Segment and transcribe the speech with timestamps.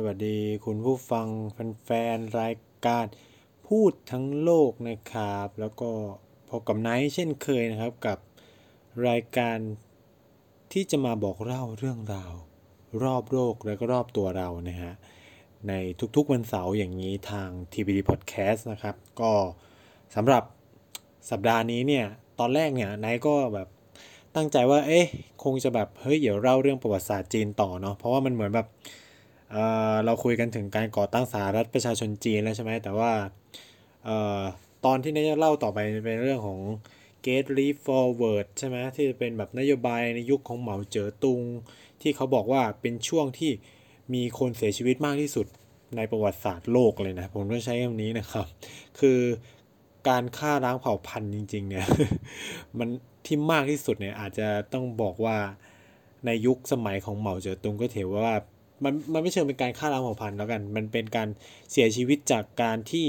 [0.00, 1.28] สวัสดีคุณผู้ฟัง
[1.84, 2.54] แฟนๆราย
[2.86, 3.06] การ
[3.68, 5.90] พูดทั้งโลกนะครับ แล้วก็
[6.50, 8.18] พบกับไนท์เช่นเคยนะครับกับ
[9.08, 9.58] รายการ
[10.72, 12.32] ที่จะมาบอกเล่าเรื่องราว
[13.02, 14.92] รอบโลกและก็รอบตัวเรานะฮะ
[15.68, 15.72] ใน
[16.16, 19.32] ทุกๆวันเสาร์อย่างนี้ทาง TBD Podcast นะครับ ก็
[20.14, 20.42] สำหรับ
[21.30, 22.06] สัปดาห์นี้เนี่ย
[22.38, 23.68] ตอนแรกเนี่ยไนท์ก็แบบ
[24.34, 25.06] ตั้งใจว่าเอ๊ะ
[25.44, 28.68] คงจะแบบเฮ้ยเดี๋ยวเล่าเรื่องประวัติศาสตร์จีนต่อเนาะเพราะว่ามันเหมือนแบบ
[29.50, 33.12] เเราคุยกันถึงการก่อตั้งสหรัฐประชาชนจีนแล้วใช่ไหมแต่ว่า
[34.84, 36.60] ตอนที่นี่จะเล่าต่อไปเป็นเรื่องของ
[37.26, 41.40] Gate Leap Forward ใช่ไหมที่จะเป็นแบบนโยบายในยุคของเหมาเจ๋อตุง
[42.02, 43.50] ที่เขาบอกว่าเป็นช่วงที่
[44.14, 45.46] มีคนเสียชีวิตมากที่สุด
[45.96, 48.46] ในประวัติศาสตร์โลกเลยนะ ผมต้องใช้คำนี้นะครับ
[49.00, 49.20] คือ
[50.08, 51.86] การฆ่าล้างเผ่าพันธุ์จริง ๆ เนี่ย
[52.78, 52.88] มัน
[53.26, 55.36] ที่มากที่สุดเนี่ยอาจจะต้องบอกว่า
[56.26, 58.34] ในยุคสมัยของเหมาเจ๋อตุงก็ถือว่า
[58.84, 61.28] มันมันไม่เชิงเป็นการฆ่าล้างเผ่าพันธุ์แล้วกัน มันเป็นการ
[61.70, 63.06] เสียชีวิตจากการที่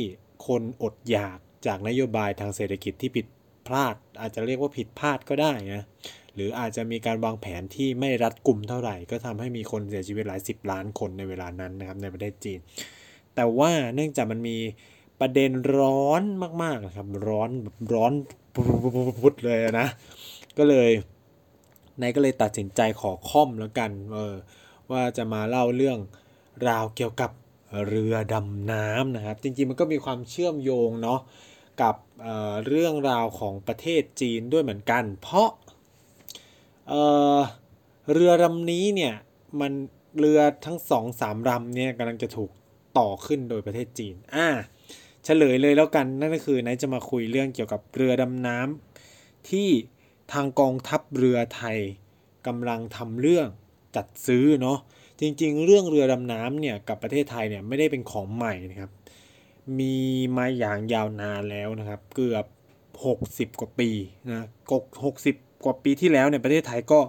[0.47, 3.25] คนอดอยากจากนโยบายทางเศรษฐกิจที่ผิด
[3.67, 5.83] พลาด อาจจะเรียกว่าผิดพลาดก็ได้นะ
[6.35, 12.59] หรืออาจจะมีการวางแผนที่ไม่รัดกุมเท่าไหร่ ก็ทำให้มีคนเสียชีวิตหลายสิบล้านคนในเวลานั้นนะครับในประเทศจีน
[13.35, 14.57] แต่ว่าเนื่องจากมันมี
[15.19, 16.23] ประเด็นร้อน
[16.63, 17.49] มากๆนะครับร้อน
[17.93, 18.13] ร้อน
[19.21, 19.87] พุดเลยนะ
[20.57, 20.89] ก็เลย
[22.01, 24.35] นายก็เลยตัดสินใจขอค่อมแล้วกันเออ
[24.91, 25.99] ว่าจะมาเล่าเรื่อง
[26.67, 27.31] ราวเกี่ยวกับ
[27.87, 31.19] เรือดำน้ำนะครับ จริงๆมันก็มีความเชื่อมโยงเนาะ
[31.81, 35.49] กับเเรื่องราวของประเทศจีนด้วยเหมือนกัน เพราะ
[36.89, 39.13] เเรือลำนี้เนี่ย
[39.61, 39.71] มัน
[40.19, 42.51] เรือทั้งสองสามลำเนี่ยกำลังจะถูก
[42.97, 44.47] ต่อขึ้นโดยประเทศจีนอ่า
[45.25, 49.69] เฉลยเลยแล้วกันนั่นก็คือนายจะมาคุยเรื่องเกี่ยวกับเรือดำน้ำที่
[50.31, 51.77] ทางกองทัพเรือไทย
[52.47, 53.47] กำลังทำเรื่อง
[53.95, 54.77] จัดซื้อเนาะ
[55.19, 58.91] จริง ๆ เรื่องเรือดำน้ำเนี่ยกับประเทศไทยเนี่ยไม่ได้เป็นของใหม่นะครับ
[59.79, 59.95] มี
[60.37, 62.45] มาอย่างยาวนานแล้วนะครับ เกือบ
[63.13, 63.89] 60 กว่าปี
[64.29, 64.73] นะก
[65.05, 65.35] หกสิบ
[65.65, 66.99] กว่าปีที่แล้วเนี่ยประเทศไทยก็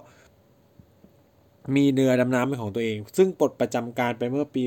[1.76, 4.64] มีเรือดำน้ำเป็นของตัวเอง ซึ่งปลดประจำการไปเมื่อปี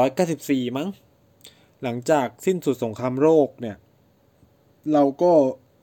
[0.00, 0.88] 2494 มั้ง
[1.82, 3.76] หลังจากสิ้นสุดสงครามโลกเนี่ย
[4.92, 5.32] เราก็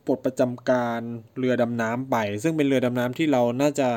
[0.05, 1.01] ปลดประจำการ
[1.37, 3.89] เรือดำน้ำไป ซึ่งเป็นเรือดำน้ำที่เราน่าจะ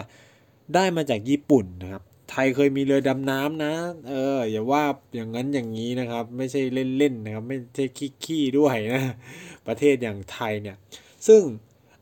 [0.74, 3.74] ได้มาจากญี่ปุ่นนะครับ ไทยเคยมีเรือดำน้ำนะ
[4.08, 6.62] เออ อย่าว่าอย่างนั้นอย่างนี้นะครับ ไม่ใช่
[6.98, 7.84] เล่นๆนะครับ ไม่ใช่
[8.24, 9.02] ขี้ๆด้วยนะ
[9.66, 10.76] ประเทศอย่างไทยเนี่ย
[11.26, 11.42] ซึ่ง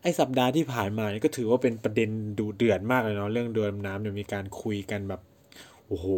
[0.03, 5.21] ไอสัปดาห์ที่ผ่านมานี่ก็ถือว่าเป็นประเด็นดูเดือดมากเลยเนาะเรื่องเรือดำน้ำเนี่ยมีการคุยกันแบบ
[5.87, 6.09] โอ้โห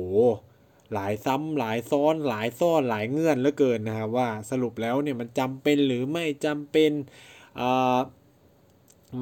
[0.95, 6.91] หลายซ้ำหลายซ้อนหลายซ้อนหลายเงื่อนเหลือเกินนะครับว่าสรุปแล้วเนี่ยมันจำเป็นหรือไม่จำเป็น
[7.61, 7.99] อ่า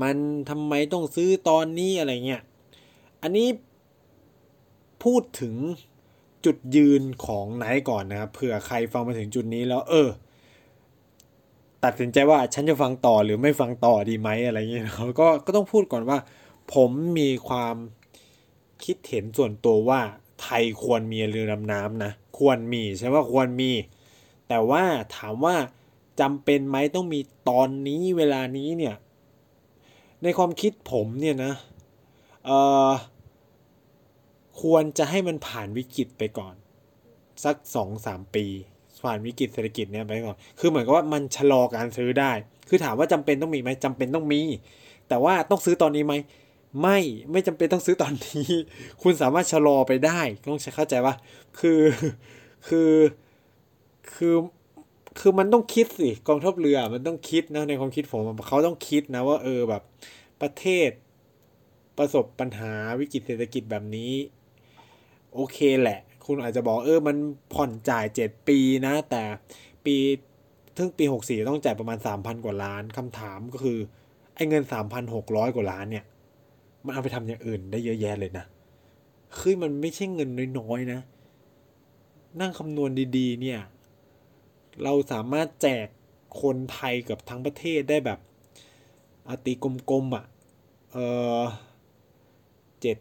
[0.02, 0.16] มัน
[0.50, 2.42] ทำไมต้องซื้อตอนนี้อะไรเงี้ย
[3.22, 3.48] อันนี้
[5.04, 5.54] พูดถึง
[6.44, 10.08] จุดยืนของไหนก่อนนะครับเผื่อใครฟังมาถึงจุดนี้แล้ว เออ
[11.84, 16.18] ตัดสินใจว่าฉันจะฟังต่อหรือไม่ฟังต่อดีไหมอะไรเงี้ยเราก็ก็ต้องพูดก่อนว่า
[16.74, 17.76] ผมมีความ
[18.84, 20.00] คิดเห็นส่วนตัวว่า
[20.42, 23.72] ไทยควรมีเรือดำน้ำนะ ควรมีใช่ว่าควรมี
[24.48, 24.82] แต่ว่า
[25.16, 25.56] ถามว่า
[26.20, 28.94] จำเป็นไหมต้องมีตอนนี้เวลานี้เนี่ย
[30.22, 31.52] ในความคิดผมเนี่ยนะ
[34.60, 36.54] ควรจะให้มันผ่านวิกฤตไปก่อน
[37.44, 38.46] สักสองสามปี
[39.04, 42.32] ผ่านวิกฤตเศรษฐกิจเนี่ยไปก่อน คือเหมือนกับว่ามันชะลอการซื้อได้
[42.68, 44.40] คือถามว่าจำเป็นต้องมีไหมจำเป็นต้องมี
[45.08, 46.14] แต่ว่าต้องซื้อตอนนี้ไหม
[46.82, 46.98] ไม่
[47.32, 48.46] ไม่จำเป็นต้องซื้อตอนนี้
[49.02, 51.14] คุณสามารถชะลอไปได้ต้องเข้าใจว่า
[51.58, 51.80] คือ
[52.68, 52.92] คือ
[54.14, 54.34] คือ
[55.20, 59.82] คือมันต้องคิดสิกองทัพเรือมันต้องคิดนะในความคิดผมเขาต้องคิดนะว่าเออแบบ
[60.42, 60.90] ประเทศ
[61.98, 64.12] ประสบปัญหาวิกฤตเศรษฐกิจแบบนี้
[65.34, 67.16] โอเคแหละ คุณอาจจะบอกเออมัน
[67.54, 69.22] ผ่อนจ่าย 7 ปีนะ แต่
[69.84, 69.96] ปี
[70.76, 73.78] ทึ่งปี 64 ต้องจ่ายประมาณ 3,000 กว่าล้านคำถามก็คือ
[74.34, 74.62] ไอ้เงิน
[75.10, 76.04] 3,600 กว่าล้านเนี่ย
[76.84, 78.44] มันเอาไปทำอย่างอื่นได้เยอะแยะเลยนะ
[79.38, 81.00] คือมันไม่ใช่เงินน้อยๆนะ
[82.40, 83.60] นั่งคำนวณดีๆ เนี่ย
[84.82, 85.86] เราสามารถแจก
[86.42, 88.18] คนไทยกับทั้งประเทศได้แบบ
[89.28, 89.52] อตี
[89.90, 90.24] กลมๆอะ่ะ
[90.92, 90.98] เอ
[91.40, 91.42] อ
[92.82, 92.98] เจ็ด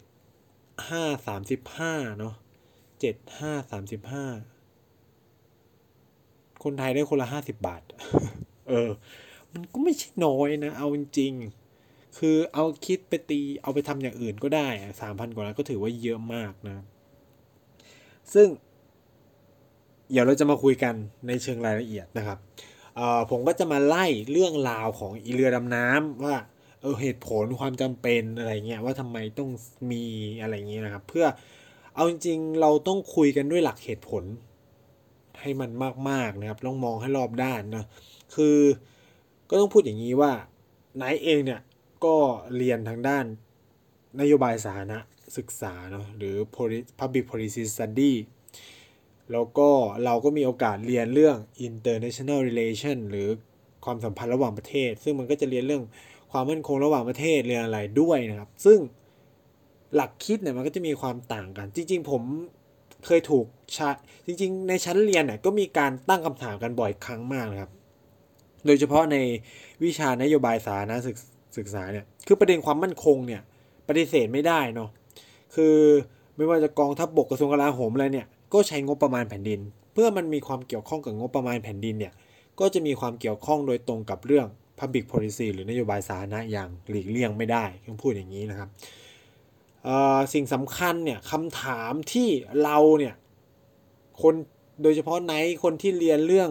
[0.90, 2.36] ห้าสามสิบห้าเนาะ
[3.00, 4.26] เจ็ดห้าสามสิบห้า
[6.64, 7.82] คนไทยได้คนละห้าสิบบาท
[8.70, 8.90] เออ
[9.54, 14.68] มันก็ไม่ใช่น้อยนะ เอาจริงๆคือเอาคิดไปตีเอาไปทำอย่างอื่นก็ได้
[15.02, 16.78] สามพันกว่าล้านก็ถือว่าเยอะมากนะ
[18.34, 18.48] ซึ่ง
[20.12, 20.94] เดี๋ยวเราจะมาคุยกัน
[21.28, 22.38] ในเชิงรายละเอียดนะครับ
[23.30, 26.36] ผมก็จะมาไล่เรื่องราวของอีเรือดำน้ำว่า
[26.82, 29.50] เออเหตุผลความจำเป็นอะไรเงี้ยว่าทำไมต้อง
[29.92, 30.04] มี
[30.42, 31.26] อะไรเงี้ยนะครับ เพื่อ
[31.96, 34.24] เอาจริงเราต้องคุยกันด้วยหลักเหตุผล
[35.40, 35.72] ให้มัน
[36.10, 37.86] มากๆนะครับต้องมองให้รอบด้านนะ
[38.36, 38.58] คือ
[39.50, 40.32] ก็ต้องพูดอย่างนี้ว่า
[41.02, 41.62] นท์เองเนี่ย
[42.06, 42.16] ก็
[42.58, 43.26] เรียนทางด้าน
[44.20, 44.94] นโยบายสาธารณ
[45.38, 46.36] ศึกษาเนาะหรือ
[47.00, 48.14] public policy study
[49.32, 49.70] แล้วก็
[50.06, 51.38] เราก็มีโอกาสเรียนเรื่อง
[51.68, 53.30] international relation หรือ
[53.86, 55.84] ความสัมพันธ์ระหว่างประเทศ ซึ่งมันก็จะเรียนเรื่อง
[56.32, 58.80] ความมั่นคงระหว่างประเทศเรียนอะไรด้วยนะครับ ซึ่ง
[59.96, 62.24] หลักคิดเนี่ยมันก็จะมีความต่างกัน จริง ๆ ผม
[63.06, 63.46] เคยถูก
[63.78, 63.80] ช
[64.28, 67.72] จริง ๆ ในชั้นเรียนเนี่ยก็มีการตั้งคำถามกันบ่อยครั้งมากนะครับ
[68.66, 69.18] โดยเฉพาะใน
[69.84, 70.94] วิชานโยบายสาธารณ
[71.58, 73.42] ศึกษาเนี่ยคือประเด็นความมั่นคงเนี่ย
[73.88, 74.90] ปฏิเสธไม่ได้เนาะ
[75.56, 75.76] คือ
[76.36, 79.60] ไม่ว่าจะกองทัพบบกกระทรวงกลาโหมอะไรเนี่ยก็ใช้งบประมาณแผ่นดิน
[79.94, 82.14] เพื่อมันมีความเกี่ยวข้องกับงบประมาณแผ่นดินเนี่ย
[82.60, 84.48] ก็จะมีความเกี่ยวข้องโดยตรงกับเรื่อง
[84.80, 88.70] Public Policy หรือนโยบายสาธารณะอย่างหลีกเลี่ยงไม่ได้ต้องพูดอย่างนี้นะครับ
[90.34, 92.30] สิ่งสำคัญเนี่ยคำถามที่
[92.64, 93.16] เราเนี่ย
[94.22, 94.34] คน
[94.84, 95.34] โดยเฉพาะใน
[95.64, 96.50] คนที่เรียนเรื่อง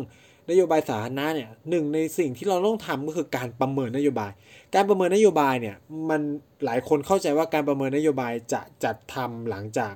[0.50, 4.32] นโยบายสาธารณะเนี่ยหนึ่งในสิ่งที่เราต้องทำก็คือการประเมินนโยบาย
[4.74, 5.76] การประเมินนโยบายเนี่ย
[6.10, 6.20] มัน
[6.64, 9.94] หลายคนเข้าใจว่าการประเมินนโยบายจะจัดทำหลังจาก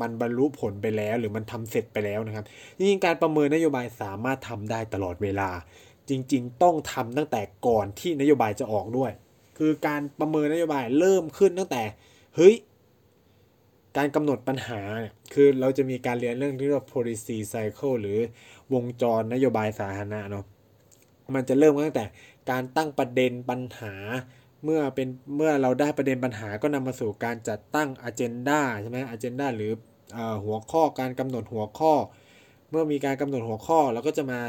[0.00, 2.44] มันบรรลุผลไปแล้ว หรือมันทำเสร็จไปแล้วนะครับ
[2.76, 5.50] จริงๆการประเมินนโยบายสามารถทำได้ตลอดเวลา
[6.08, 9.12] จริง ๆ ต้องทำตั้งแต่ก่อนที่นโยบายจะออกด้วย
[9.58, 11.82] คือการประเมินนโยบายเริ่มขึ้นตั้งแต่
[12.36, 12.54] เฮ้ย
[13.96, 18.18] การกำหนดปัญหาเนี่ยคือเราจะมีการเรียนเรื่องที่เรียกว่า policy cycle หรือ
[18.74, 20.44] วงจรนโยบายสาธารณะเนาะ
[21.34, 22.04] มันจะเริ่มตั้งแต่
[22.50, 23.94] การตั้งประเด็นปัญหา
[24.64, 29.72] เมื่อเป็นเมื่อเราได้ประเด็นปัญหาก็นำมาสู่การจัดตั้งอ g e n d a ใช่ไหมอ g e n d a หรือ
[30.16, 31.92] อหัวข้อการกำหนดหัวข้อ
[32.70, 34.40] เมื่อมีการกำหนดหัวข้อเราก็จะมา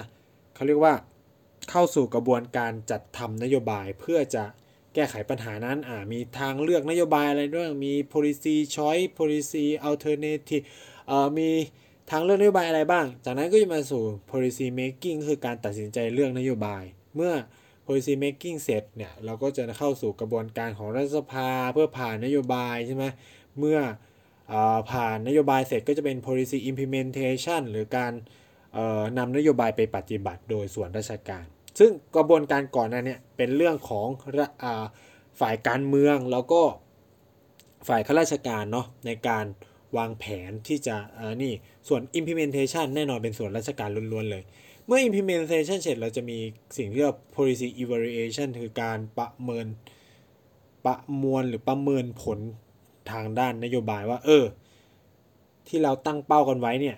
[0.56, 0.94] เขาเรียกว่า
[1.70, 4.44] เข้าสู่กระบวนการจัดทำนโยบายเพื่อจะ
[4.94, 10.64] แก้ไขปัญหานั้นอ่ามีทางเลือกนโยบายอะไรด้วยมี policy choice policy alternative
[11.08, 11.50] เอ่อมี
[12.12, 16.84] ทางเลือกนโยบายอะไรบ้าง จากนั้นก็จะมาสู่ policy making คือการตัดสินใจเรื่องนโยบาย
[17.16, 17.34] เมื่อ
[17.86, 23.06] policy making เสร็จเนี่ยเราก็จะเข้าสู่กระบวนการของรัฐสภาเพื่อผ่านนโยบายใช่ไหม
[23.60, 23.80] เมื่อ
[24.54, 24.56] อ
[24.92, 28.14] ผ่านนโยบายเสร็จก็จะเป็น policy implementation หรือการ
[29.18, 31.46] นำนโยบายไปปฏิบัติโดยส่วนราชการ
[31.80, 34.08] ซึ่งกระบวนการก่อนนั้นเนี่ยเป็นเรื่องของ
[35.40, 36.62] ฝ่ายการเมืองแล้วก็
[37.88, 39.46] ฝ่ายข้าราชการเนาะในการ
[39.98, 40.96] วางแผนที่จะ
[41.42, 41.52] นี่
[41.88, 44.44] ส่วน implementation แน่นอนเป็นส่วนราชการล้วนๆเลย
[44.86, 46.38] เมื่อ implementation เสร็จเราจะมี
[46.78, 49.66] สิ่งที่เรียก policy evaluation คือการประเมิน
[50.86, 52.40] ประมวลหรือประเมินผล
[53.12, 54.46] ทางด้านนโยบายว่า เออ
[55.68, 56.98] ที่เราตั้งเป้ากันไว้เนี่ย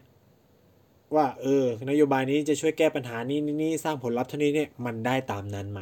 [1.15, 5.81] ว่าเออนโยบายนี้จะช่วยแก้ปัญหานี้นี่สร้างผลลัพธ์เท่านี้เนี่ยมันได้ตามนั้นไหม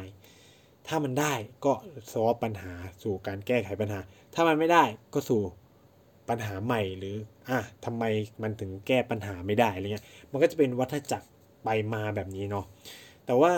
[0.86, 1.32] ถ้ามันได้
[1.64, 1.72] ก็
[2.12, 2.72] สอบปัญหา
[3.02, 4.00] สู่การแก้ไขปัญหา
[4.34, 4.84] ถ้ามันไม่ได้
[5.14, 5.42] ก็สู่
[6.28, 7.16] ปัญหาใหม่หรือ
[7.48, 8.04] อะทำไม
[8.42, 11.28] มันถึงแก้ปัญหาไม่ได้อะไรเงี้ยมันก็จะเป็นวัฏจักร
[11.64, 12.66] ไปมาแบบนี้เนาะ
[13.26, 13.52] แต่ว่า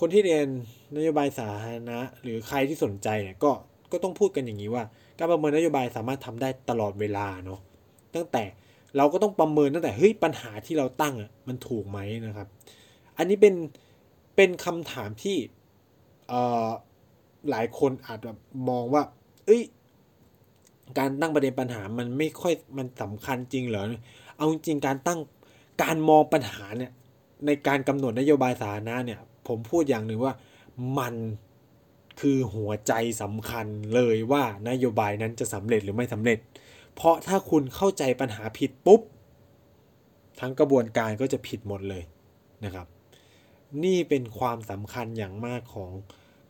[0.00, 0.46] คนที่เรียน
[0.96, 3.50] นโยบายสาธารณะ หรือใครที่สนใจเนี่ยก็
[3.92, 4.84] ก็ต้องพูดกันอย่างนี้ว่า
[5.18, 7.60] การประเมินนโยบายสามารถทำได้ตลอดเวลาเนาะ
[8.14, 8.44] ตั้งแต่
[8.96, 12.48] เราก็ต้องประเมินตั้งแต่เฮ้ยปัญหาที่เราตั้งอะมันถูกไหมนะครับ
[13.16, 13.54] อันนี้เป็น
[14.36, 15.36] เป็นคำถามที่
[16.28, 16.68] เอ่อ
[17.50, 18.38] หลายคนอาจแบบ
[18.68, 19.02] มองว่า
[19.46, 19.62] เอ้ย
[20.98, 23.84] การตั้งประเด็นปัญหามันไม่ค่อยมันสำคัญจริงเหรอ
[24.36, 25.20] เอาจริงการตั้ง
[25.82, 26.92] การมองปัญหาเนี่ย
[27.46, 30.34] ในการกำหนดนโยบายสาธารณะเนี่ย ผมพูดอย่างหนึ่งว่า
[30.98, 31.14] มัน
[32.20, 36.38] คือหัวใจสำคัญเลยว่านโยบายนั้นจะสำเร็จหรือไม่สำเร็จ
[36.96, 39.00] เพราะถ้าคุณเข้าใจปัญหาผิดปุ๊บ
[40.40, 42.02] ทั้งกระบวนการก็จะผิดหมดเลย
[42.64, 42.86] นะครับ
[43.84, 45.90] นี่เป็นความสำคัญอย่างมากของ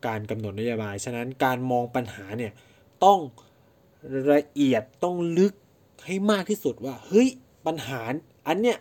[0.07, 2.53] การกำหนดนโยบาย ฉะนั้นการมองปัญหาเนี่ย
[3.05, 3.21] ต้อง
[4.35, 5.53] ละเอียดต้องลึก
[6.07, 7.29] ให้มากที่สุดว่าเฮ้ย
[7.67, 8.01] ปัญหา
[8.49, 8.79] อันเนี้ย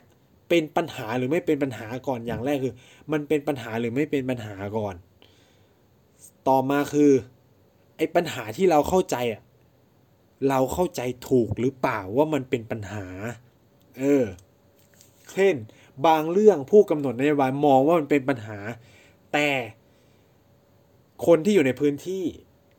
[0.49, 2.73] เป็นปัญหาหรือไม่เป็นปัญหาก่อนอย่างแรกคือ
[3.11, 4.95] มันเป็นปัญหาหรือไม่เป็นปัญหาก่อน
[6.47, 7.11] ต่อมาคือ
[7.97, 9.41] ไอ้ปัญหาที่เราเข้าใจอะ
[10.49, 13.05] เราเข้าใจถูกหรือเปล่าว่ามันเป็นปัญหา
[13.97, 14.25] เออ
[15.31, 15.55] เช่น
[16.07, 18.59] บางเรื่องผู้กำหนดนโยบายมองว่ามันเป็นปัญหา
[19.33, 19.49] แต่
[21.25, 22.23] คนที่อยู่ในพื้นที่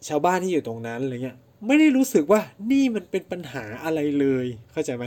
[0.09, 5.05] ชาวบ้านที่อยู่ตรงนั้นอะไรเงี้ยไม่ได้รู้สึกว่านี่มันเป็นปัญหาอะไรเลย เข้าใจไหม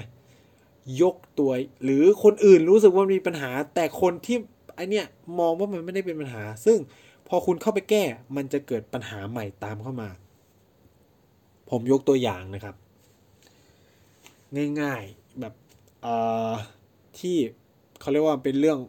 [1.02, 1.52] ยกตัว
[1.84, 4.38] หรือคนอื่นรู้สึกว่ามีปัญหา แต่คนที่
[4.76, 5.06] ไอเนี้ย
[5.40, 6.78] มองว่ามันไม่ได้เป็นปัญหา ซึ่ง
[7.28, 8.04] พอคุณเข้าไปแก้
[8.36, 10.10] มันจะเกิดปัญหาใหม่ตามเข้ามา
[11.72, 12.76] ผมยกตัวอย่างนะครับ
[14.82, 15.54] ง่ายๆแบบ
[17.20, 17.38] ที่
[18.00, 18.80] เขาเรียกว่าเป็นเรื่อง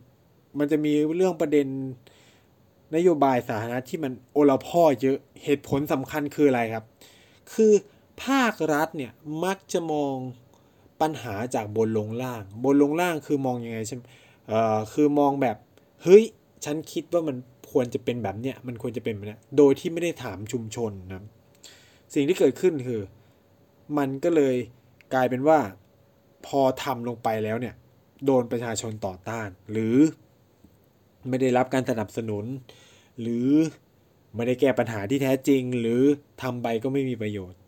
[0.59, 1.67] มันจะมีเรื่องประเด็น
[2.97, 6.85] นโยบายสาธารณะที่มันโอลพ่อเยอะเหตุผลสำคัญคืออะไรครับ
[7.53, 7.73] คือ
[8.25, 9.13] ภาครัฐเนี่ย
[9.45, 10.15] มักจะมอง
[11.01, 14.03] ปัญหาจากบนลงล่าง บนลงล่างคือมองยังไงใช่ไหม
[14.49, 15.57] เอ่อคือมองแบบ
[16.03, 16.25] เฮ้ย
[16.65, 17.37] ฉันคิดว่ามัน
[17.71, 21.23] ควรจะเป็นแบบเนี้ยมันควรจะเป็นแบบเนี้ยโดยที่ไม่ได้ถามชุมชนนะ
[22.15, 23.03] สิ่งที่เกิดขึ้นคือ
[23.99, 24.57] มันก็เลย
[25.15, 25.59] กลายเป็นว่า
[26.47, 27.75] พอทำลงไปแล้วเนี่ย
[28.25, 29.97] โดนประชาชนต่อต้าน หรือ
[31.29, 32.45] ไม่ได้รับการสนับสนุน
[33.21, 33.49] หรือ
[34.35, 36.03] ไม่ได้แก้ปัญหาที่แท้จริง หรือ
[36.43, 37.59] ทำไปก็ไม่มีประโยชน์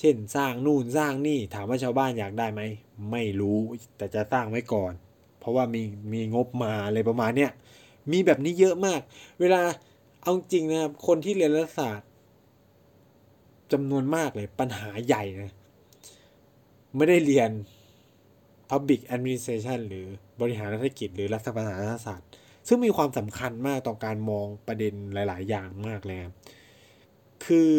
[0.00, 2.62] เช่นสร้างนู่นสร้างนี่ถามว่าชาวบ้านอยากได้ไหม
[3.10, 3.58] ไม่รู้
[3.96, 4.92] แต่จะสร้างไว้ก่อน
[5.40, 7.50] เพราะว่ามีมีงบมาอะไรประมาณเนี้ย
[8.12, 9.00] มีแบบนี้เยอะมาก
[9.40, 9.60] เวลา
[10.22, 12.08] เอาจริงนะครับคนที่เรียนรัฐศาสตร์
[13.72, 15.52] จำนวนมากเลยปัญหาใหญ่นะ
[16.96, 17.50] ไม่ได้เรียน
[18.70, 20.06] Public Administration หรือ
[20.40, 22.28] บริหารรัฐกิจ หรือรัฐประศาสศาสตร์
[22.68, 26.18] ซึ่งมีความสำคัญมากต่อการมองประเด็นหลาย ๆ อย่างมากเลย
[27.44, 27.72] คือ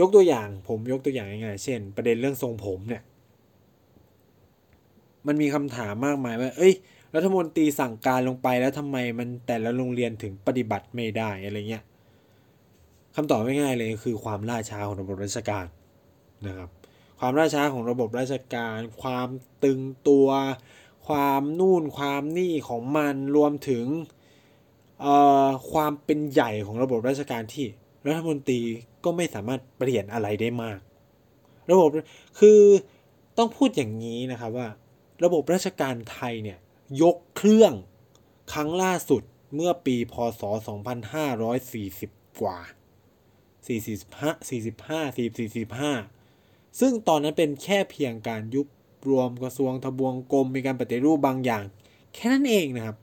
[0.00, 3.02] ยกตัวอย่างผมยกตัวอย่างง่ายๆเช่น ประเด็นเรื่องทรงผมเนี่ย
[5.26, 6.74] มันมีคำถามมากมายว่า เอ้ย
[7.14, 11.84] รัฐมนตรีสั่งการลงไปแล้วทำไมมันแต่ละโรงเรียนถึงปฏิบัติไม่ได้อะไรเงี้ย
[13.18, 15.66] คำตอบง่ายๆเลยคือความล่าช้าของระบบราชการ
[16.46, 16.68] นะครับ
[17.20, 19.28] ความล่าช้าของระบบราชการ ความ
[19.64, 20.28] ตึงตัว
[21.08, 23.84] ความนู่นความนี่ของมันรวมถึง
[25.72, 27.66] ความเป็นใหญ่ของระบบราชการที่
[28.06, 28.60] รัฐมนตรี
[29.04, 30.78] ก็ไม่สามารถเปลี่ยนอะไรได้มาก
[31.70, 31.88] ระบบ
[32.38, 32.60] คือ
[33.38, 34.68] ต้องพูดอย่างนี้นะครับว่า
[35.24, 36.58] ระบบราชการไทยเนี่ย
[37.02, 37.72] ยกเครื่อง
[38.52, 39.22] ครั้งล่าสุด
[39.54, 40.42] เมื่อปีพศ
[41.60, 42.58] 2540 กว่า
[43.66, 48.66] 45 45 40 45ซึ่งตอนนั้นเป็นแค่เพียงการยุบ
[49.08, 51.64] รวมกระทรวงทบวงกรมมีการปฏิรูปบางอย่าง
[52.14, 52.96] แค่นั้นเองนะครับ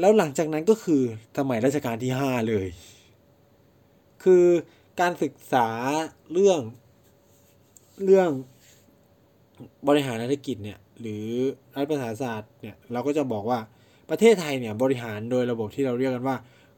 [0.00, 1.02] แล้วหลังจากนั้นก็คือ
[1.38, 2.66] สมัยรัชกาลที่ 5 เลย
[4.22, 4.44] คือ
[5.00, 5.68] การศึกษา
[6.32, 6.60] เรื่อง
[8.04, 8.30] เรื่อง
[9.88, 11.26] บริหารธุรกิจเนี่ยหรือ
[11.74, 13.58] รัฐประศาสตร์เนี่ยเราก็จะบอกว่า
[14.10, 16.36] ประเทศไทยเนี่ยบริหารโดยระบบที่เราเรียกกันว่า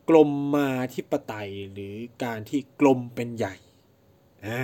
[0.08, 1.94] กลมมาที่ปไตยหรือ
[2.24, 3.54] การที่กลมเป็นใหญ่
[4.46, 4.60] อ่า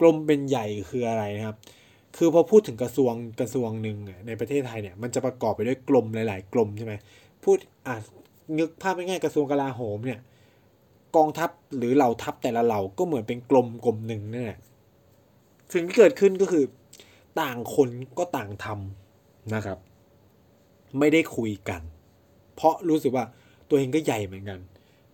[0.00, 1.56] กลมเป็นใหญ่คืออะไรนะครับ
[2.16, 6.94] คือพอพูดถึงกระทรวงกระทรวงหนึ่งในประเทศไทยเนี่ยมันจะประกอบไปด้วยกลมหลาย ๆ กลมใช่ไหม
[7.44, 7.56] พูด
[7.86, 7.94] อะ
[8.58, 10.20] นึกภาพง่ายๆกระทรวงกลาโหมเนี่ย
[11.16, 14.58] กองทัพหรือเหล่าทัพแต่ละเหล่าก็เหมือนเป็นกลมกลมหนึ่งนั่นแหละ
[15.72, 16.64] สิ่งที่เกิดขึ้นก็คือ
[17.40, 19.78] ต่างคนก็ต่างทำนะครับ
[20.98, 21.82] ไม่ได้คุยกัน
[22.54, 23.24] เพราะรู้สึกว่า
[23.68, 24.58] ตัวเองก็ใหญ่เหมือนกัน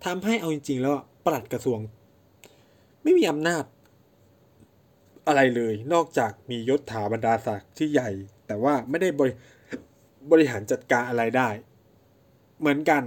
[0.04, 0.94] ทำให้เอาจริง ๆ แล้ว
[1.26, 1.78] ปลัดกระทรวง
[3.02, 3.64] ไม่มีอำนาจ
[5.26, 8.10] อะไรเลย นอกจากมียศถาบรรดาศักดิ์ที่ใหญ่
[8.46, 9.32] แต่ว่าไม่ได้บริ
[10.30, 11.48] บริหารจัดการอะไรได้
[12.60, 13.02] เหมือนกัน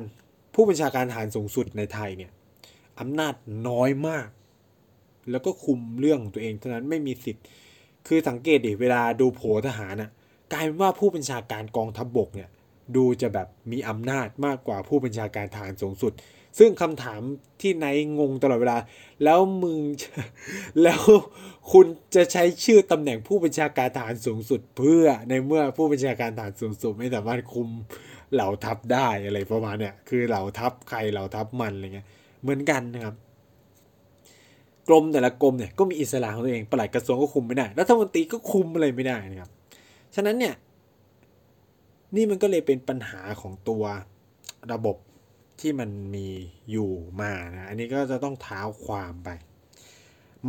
[0.54, 2.32] ผู้บัญชาการทหารสูงสุดในไทยเนี่ย
[3.00, 3.34] อำนาจ
[3.68, 4.28] น้อยมาก
[5.32, 7.46] แล้วก็คุมเรื่องตัวเองเท่านั้นไม่มีสิทธิ์
[8.08, 10.12] คือสังเกตดิเวลาดูโผทหารน่ะ
[10.54, 12.50] กลายเป็นว่าผู้บัญชาการกองทัพบบกเนี่ย
[12.96, 16.14] ดูจะแบบมีอำนาจมากกว่าผู้บัญชาการทหารสูงสุด
[16.60, 17.22] ซึ่งคำถาม
[17.62, 17.86] ที่ไน
[18.20, 18.78] งงตลอดเวลา
[19.24, 19.80] แล้วมึง
[20.84, 21.02] แล้ว
[21.72, 27.70] คุณจะใช้ชื่อตำแหน่งผู้บัญชาการทหารสูงสุด เพื่อในเมื่อผู้บัญชาการทหารสูงสุด ไม่สามารถคุม
[28.34, 32.08] เหล่าทัพได้อะไรประมาณเนี้ยคือเหล่าทัพใครเหล่าทัพมันอะไรเงี้ย
[32.42, 33.16] เหมือนกันนะครับ
[34.88, 39.50] กรมแต่ละกรมเนี่ยก็มีอิสระของตัวเองปลัดกระทรวงก็คุมไม่ได้รัฐมนตรีก็คุมอะไรไม่ได้นะครับ
[40.16, 40.54] ฉะนั้นเนี่ย
[42.16, 43.84] นี่มันก็เลยเป็นปัญหาของตัว
[44.74, 44.98] ระบบ
[45.60, 46.28] ที่มันมี
[46.72, 49.30] อยู่มานะ อันนี้ก็จะต้องเท้าความไป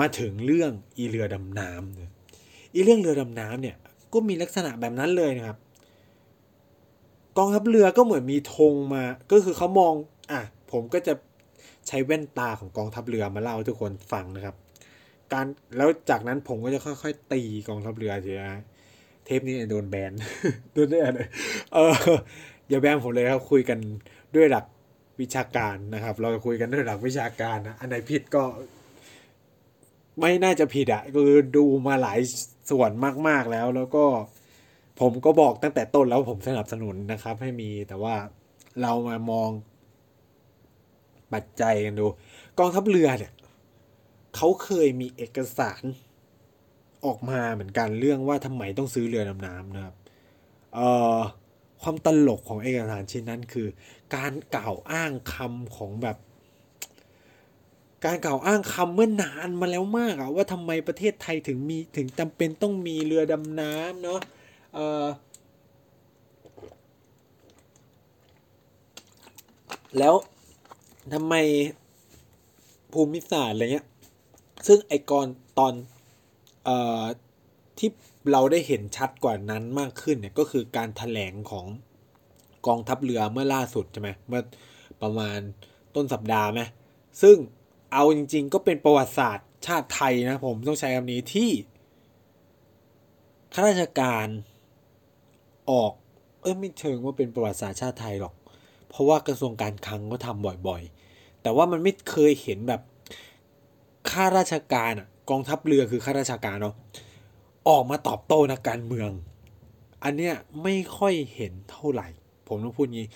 [0.00, 2.10] มาถึงเรื่องอีเรือดำน้ำเนี่ย
[2.74, 3.76] อีเรื่องเรือดำน้ำเนี่ย
[4.12, 5.58] ก็มีลักษณะแบบนั้นเลยนะครับ
[7.38, 9.94] กองทัพเรือก็เหมือนมีธงมา ก็คือเขามอง
[10.30, 10.40] อะ
[10.72, 11.14] ผมก็จะ
[11.88, 14.56] ใช้แว่นตาของกองทัพเรือมาเล่าให้ทุกคนฟังนะครับ
[15.32, 15.46] การ
[15.76, 18.50] แล้วจากนั้นผมก็จะค่อยๆ ตีกองทัพเรือทีละ
[19.28, 20.12] เทปนี้โดนแบน
[20.75, 21.28] โดนได้เลย
[21.75, 21.94] เออ
[22.68, 23.78] อย่าแบนผมเลยครับคุยกัน
[24.35, 24.64] ด้วยหลัก
[25.20, 28.42] วิชาการนะครับ เราคุยกันด้วยหลักวิชาการนะอันไหนผิดก็
[30.20, 32.20] ไม่น่าจะผิดอะ่ะคือดูมาหลาย
[32.70, 32.90] ส่วน
[33.28, 34.04] มาก ๆแล้ว แล้วก็
[35.00, 38.14] ผมก็บอกตั้งแต่ต้นแล้วผมสนับสนุนนะครับ ให้มีแต่ว่า
[38.82, 39.50] เรามามอง
[41.32, 42.06] ปัจจัยกันดู
[42.58, 43.32] กองทัพเรือเนี่ย
[44.37, 45.82] เขาเคยมีเอกสาร
[47.07, 49.95] ออกมาเหมือนกันเรื่องว่าทำไมต้องซื้อเรือดำน้ำนะครับ
[50.75, 51.19] เอ่อ
[51.83, 53.67] ความตลกของเอกสารชิ้นนั้นคือ
[54.17, 56.17] การกล่าวอ้างคำของแบบ
[58.05, 64.21] การกล่าวอ้างคำเมื่อนานมาแล้วมากอะว่าทำไมประเทศไทยถึงมีถึงจำเป็นต้องมีเรือดำน้ำเนาะ
[64.75, 65.07] เอ่อ
[69.99, 70.14] แล้ว
[71.12, 71.35] ทำไม
[72.93, 73.87] ภูมิศาสตร์อะไรเงี้ย
[74.67, 75.26] ซึ่งไอกร
[75.59, 75.98] ตอนเอ่อ
[77.78, 77.90] ที่
[78.32, 81.66] เราได้เห็นชัดกว่านั้นมากขึ้นเนี่ยก็คือการถแถลงของ
[82.66, 84.42] กองทัพเรือเมื่อล่าสุดใช่ไหมเมื่อ
[85.02, 85.38] ประมาณ
[85.94, 86.60] ต้นสัปดาห์ไหม
[87.22, 87.37] ซึ่ง
[87.92, 91.50] เอาจริง ๆ ก็เป็นประวัติศาสตร์ชาติไทยนะผมต้องใช้คำนี้ที่
[93.52, 94.26] ข้าราชการ
[95.70, 95.92] ออก
[96.40, 98.34] เอ้ยไม่เชิงว่าเป็นประวัติศาสตร์ชาติไทยหรอก
[98.88, 102.80] เพราะว่ากระทรวงการคลังก็ทำบ่อยๆ แต่ว่ามันไม่เคยเห็นแบบ
[104.10, 106.75] ข้าราชการอะ กองทัพเรือคือข้าราชการเนาะ
[107.68, 109.11] ออกมาตอบโต้นักการเมือง
[110.04, 112.08] อันเนี้ยไม่ค่อยเห็นเท่าไหร่
[112.49, 113.08] ผมต้องพูดงี้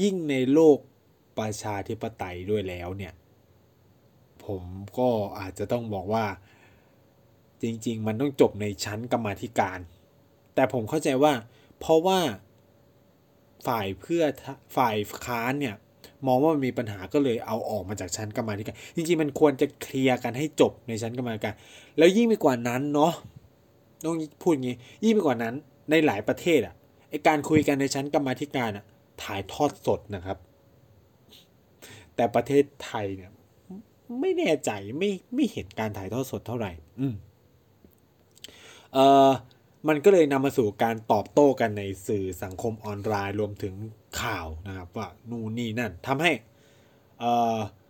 [0.00, 0.78] ยิ่งในโลก
[1.38, 3.12] ประชาธิปไตยด้วยแล้วเนี่ย
[4.44, 4.62] ผม
[4.98, 6.26] ก็อาจจะต้องบอกว่า
[7.62, 9.78] จริง ๆ มันต้องจบในชั้นกรรมาธิการ
[10.54, 11.32] แต่ผมเข้าใจว่า
[11.78, 12.20] เพราะว่า
[13.66, 14.22] ฝ่ายเพื่อ
[14.76, 15.76] ฝ่ายค้านเนี่ย
[16.26, 21.54] มองว่ามันมีปัญหาก็เลยเอาออกมาจากชั้นกรรมาธิการจริงๆมันควรจะเคลียร์กันให้จบในชั้นกรรมาธิการ
[21.98, 23.12] แล้วยิ่งไปกว่านั้นเนาะ
[24.04, 25.54] ต้องพูดงี้ยิ่งไปกว่านั้น
[25.90, 26.74] ในหลายประเทศอะ
[27.10, 28.84] ไอการคุยกันในชั้นกรรมาธิการอะ
[29.22, 30.38] ถ่ายทอดสดนะครับ
[32.14, 33.30] แต่ประเทศไทยเนี่ย
[34.20, 37.14] ไม่แน่ใจไม่ไม่เห็นการถ่ายทอดสดเท่าไหร่ อืม
[38.92, 39.30] เอ่อ
[39.88, 43.74] มันก็เลยนำมาสู่การตอบโต้กันในสื่อสังคมออนไลน์รวมถึง
[44.20, 46.32] ข่าวนะครับ ว่านู่นนี่นั่นทำให้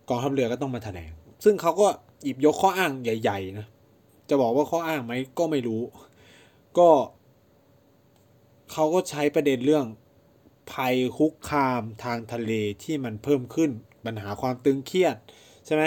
[0.09, 1.11] กองทัพเรือก็ต้องมาแถลง
[1.43, 1.87] ซึ่งเขาก็
[2.23, 3.67] หยิบยกข้ออ้างใหญ่ๆนะ
[4.29, 5.81] จะบอกว่าข้ออ้างไหมก็ไม่รู้
[6.77, 6.89] ก็
[8.71, 9.85] เขาก็ใช้ประเด็นเรื่อง
[10.71, 12.51] ภัยคุกคามทางทะเล
[12.83, 13.71] ที่มันเพิ่มขึ้น
[14.05, 15.15] ปัญหาความตึงเครียด
[15.65, 15.83] ใช่ไหม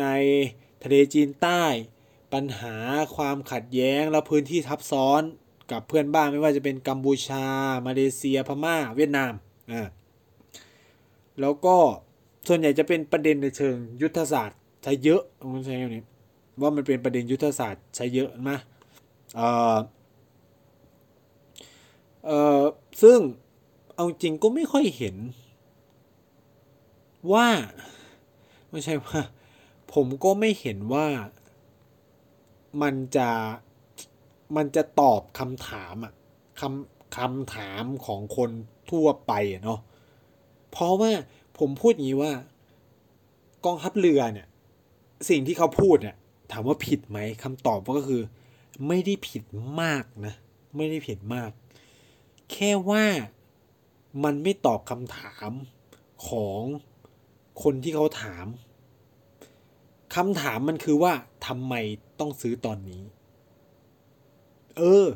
[0.00, 0.06] ใน
[0.84, 1.62] ทะเลจีนใต้
[2.34, 2.76] ปัญหา
[3.16, 5.22] ความขัดแย้งและพื้นที่ทับซ้อน
[5.70, 7.44] กับเพื่อนบ้านไม่ว่าจะเป็นกัมพูชา
[7.86, 9.32] มาเลเซียพม่า เวียดนาม
[9.72, 9.82] อ่า
[11.40, 11.76] แล้วก็
[12.48, 16.02] ส่วนใหญ่จะเป็นประเด็นในเชิงยุทธศาสตร์ใช้เยอะผมใช้คำนี้
[16.60, 18.58] ว่ามันเป็นประเด็นยุทธศาสตร์ใช้เยอะนะ
[19.36, 19.76] เอ่อ
[22.26, 22.62] เอ่อ
[23.02, 23.18] ซึ่ง
[23.94, 25.16] เอาจริงก็ไม่ค่อยเห็น
[27.32, 27.48] ว่า
[28.70, 29.20] ไม่ใช่ว่า
[29.94, 31.06] ผมก็ไม่เห็นว่า
[32.82, 33.28] มันจะ
[34.56, 36.12] มันจะตอบคำถามอะ
[36.60, 38.50] คำคำถามของคน
[38.90, 39.80] ทั่วไปอะเนาะ
[40.70, 41.10] เพราะว่า
[41.58, 42.32] ผมพูดอย่างนี้ว่า
[43.64, 44.46] กองทัพเรือเนี่ย
[45.28, 46.16] สิ่งที่เขาพูดเนี่ย
[46.52, 48.22] ถามว่าผิดไหมคำตอบก็คือ
[48.88, 49.42] ไม่ได้ผิด
[49.80, 50.34] มากนะ
[50.76, 51.50] ไม่ได้ผิดมาก
[52.52, 53.04] แค่ว่า
[54.24, 55.50] มันไม่ตอบคำถาม
[56.28, 56.60] ของ
[57.62, 58.46] คนที่เขาถาม
[60.14, 61.12] คำถามมันคือว่า
[61.46, 61.74] ทำไม
[62.20, 63.02] ต้องซื้อตอนนี้
[64.78, 65.06] เออ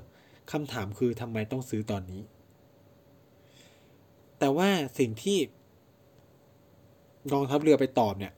[0.52, 2.22] คำถามคือทำไมต้องซื้อตอนนี้
[4.38, 5.38] แต่ว่าสิ่งที่
[7.32, 8.32] กองทัพเรือไปตอบเนี่ย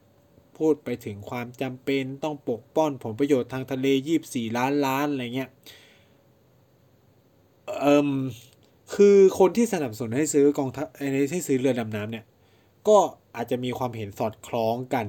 [0.59, 5.51] พูดไปถึงความจำเป็นต้องปกป้องผลประโยชน์ทางทะเลยี่บสี่ล้านล้านอะไรเงี้ย
[7.81, 8.09] เอิม
[8.95, 10.87] คือคนที่สนับสนุนให้ซื้อกองทัพ
[11.31, 12.25] ให้ซื้อเรือดำน้ำเนี่ย
[12.89, 12.99] ก็
[13.37, 15.07] อาจจะมีความเห็นสอดคล้องกัน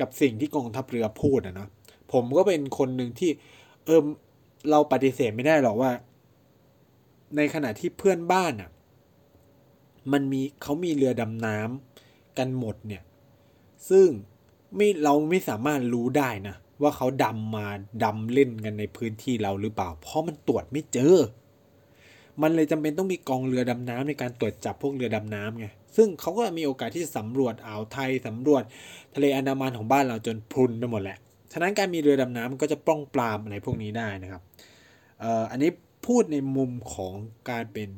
[0.00, 1.68] กับสิ่งที่กองทัพเรือพูดนะนะ
[2.12, 3.30] ผมก็เป็นคนหนึ่งที่
[3.84, 4.04] เอิม
[4.70, 5.90] เราปฏิเสธไม่ได้หรอกว่า
[7.36, 8.70] ในขณะที่เพื่อนบ้านอะ
[10.12, 13.02] มันมีเขามีเรือดำน้ำกันหมดเนี่ย
[13.90, 14.08] ซึ่ง
[14.76, 17.66] ไม่เราไม่สามารถรู้ได้นะว่าเขาดำมา
[18.04, 21.16] ดำเล่นกันในพื้นที่เราหรือเปล่า เพราะมันตรวจไม่เจอ
[22.42, 28.62] มันเลยจำเป็นต้องมีกองเรือดำน้ำในการตรวจจับพวกเรือดำน้ำไง ซึ่งเขาก็มีโอกาสที่จะสำรวจอ่าวไทยสำรวจ
[29.14, 31.18] ทะเลอันดามันของบ้านเราจนพรุนไปหมดแหละ
[31.52, 34.42] ฉะนั้นการมีเรือดำน้ำก็จะป้องปรามอะไรพวกนี้ได้นะครับ
[35.20, 35.70] เอ่ออันนี้
[36.06, 37.12] พูดในมุมของ
[37.50, 37.88] การเป็น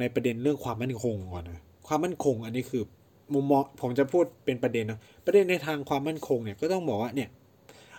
[0.00, 2.82] ในประเด็นเรื่องความมั่นคงก่อนนะ ความมั่นคงอันนี้คือ
[3.34, 7.28] มุมมองผมจะพูดเป็นประเด็นนะประเด็นในทางความมั่นคงเนี่ยก็ต้องบอกว่าเนี่ย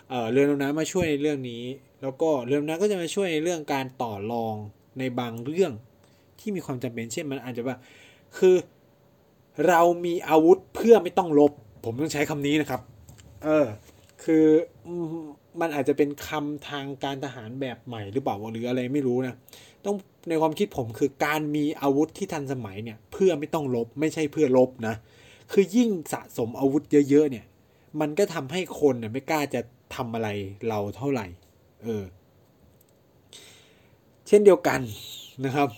[0.08, 1.62] เเรือดำน้ำมาช่วยในเรื่องนี้
[2.02, 4.56] แล้วก็เรือดำน้ำก็จะมาช่วยในเรื่องการต่อรอง
[4.98, 5.72] ในบางเรื่อง
[6.40, 7.76] ที่มีความจำเป็นเช่นมันอาจจะว่า
[8.38, 8.56] คือ
[9.68, 11.52] เรามีอาวุธเพื่อไม่ต้องลบ
[11.84, 12.80] ผมต้องใช้คำนี้นะครับ
[13.44, 13.66] เออ
[14.24, 14.44] คือ
[15.60, 19.34] มันอาจจะเป็นคำทางการทหารแบบใหม่หรือเปล่าหรืออะไรไม่รู้นะ
[19.84, 19.96] ต้อง
[20.28, 24.94] ในความคิดผมคือการมีอาวุธที่ทันสมัยเนี่ย เพื่อไม่ต้องลบไม่ใช่เพื่อลบนะ
[25.52, 27.44] คือยิ่งสะสมอาวุธเยอะๆเนี่ย
[28.00, 29.60] มันก็ทำให้คนเนี่ยไม่กล้าจะ
[29.94, 30.28] ทำอะไร
[30.68, 31.26] เราเท่าไหร่
[31.82, 32.02] เออ
[34.30, 34.80] เช่นเดียวกัน
[35.44, 35.68] นะครับ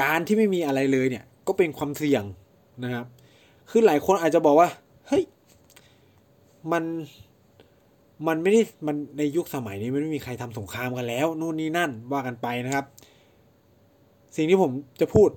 [0.00, 2.24] การที่ไม่มีอะไรเลยเนี่ยก็เป็นความเสี่ยง
[2.84, 3.06] นะครับ
[3.70, 4.68] คือหลายคนอาจจะบอกว่า
[5.08, 5.24] เฮ้ย
[6.72, 6.84] มัน
[8.26, 12.84] มันไม่ได้มันในยุคสมัยนี้มันไม่มีใครทำสงครามกันแล้ว นู่นนี่นั่นว่ากันไปนะครับ
[14.36, 14.70] สิ่งที่ผม
[15.00, 15.28] จะพูด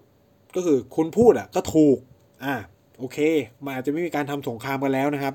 [0.55, 1.97] ก็คือคุณพูดอะก็ถูก
[2.43, 2.55] อ่า
[2.99, 3.17] โอเค
[3.63, 5.33] มันอาจจะไม่มีการทำสงครามกันแล้วนะครับ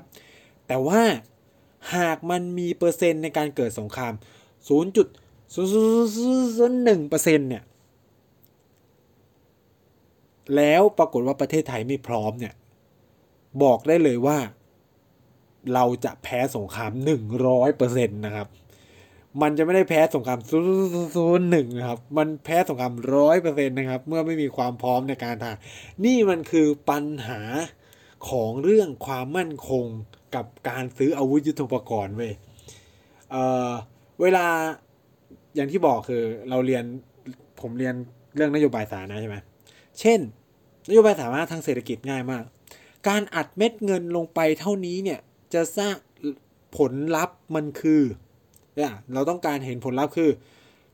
[0.67, 1.01] แต่ว่า
[1.95, 4.13] หากมันมีเปอร์เซ็นต์ในการเกิดสงคราม
[5.55, 7.63] 0.001%เปอร์เซ็นต์เนี่ย
[10.55, 12.53] แล้วปรากฏว่าประเทศไทยไม่พร้อมเนี่ย
[13.63, 14.37] บอกได้เลยว่า
[15.73, 16.91] เราจะแพ้สงคราม
[17.51, 18.47] 100%นต์นะครับ
[19.41, 20.39] มันจะไม่ได้แพ้สงคราม
[21.03, 25.55] 0.01นะครับ มันแพ้สงคราม100%นต์นะครับ เมื่อไม่มีความพร้อมในการทาง
[26.05, 27.41] นี่มันคือปัญหา
[28.29, 29.85] ของเรื่องความมั่นคง
[30.35, 32.33] กับการซื้ออาวุธยุทโธปกรณ์เว้ย
[33.31, 34.47] เเวลา
[35.55, 36.83] อย่างที่บอกคือเราเรียน
[37.61, 37.95] ผมเรียน
[38.35, 39.37] เรื่องนโยบายสาธารณะใช่ไหม
[39.99, 40.19] เช่น
[40.89, 42.43] นโยบายสาธารณะทางเศรษฐกิจง่ายมาก
[43.07, 45.19] การอัดเม็ดเงินลงไปเท่านี้เนี่ย
[45.53, 45.95] จะสร้าง
[46.77, 48.01] ผลลัพธ์มันคือ
[48.75, 50.29] เนี่ยเราต้องการเห็นผลลัพธ์คือ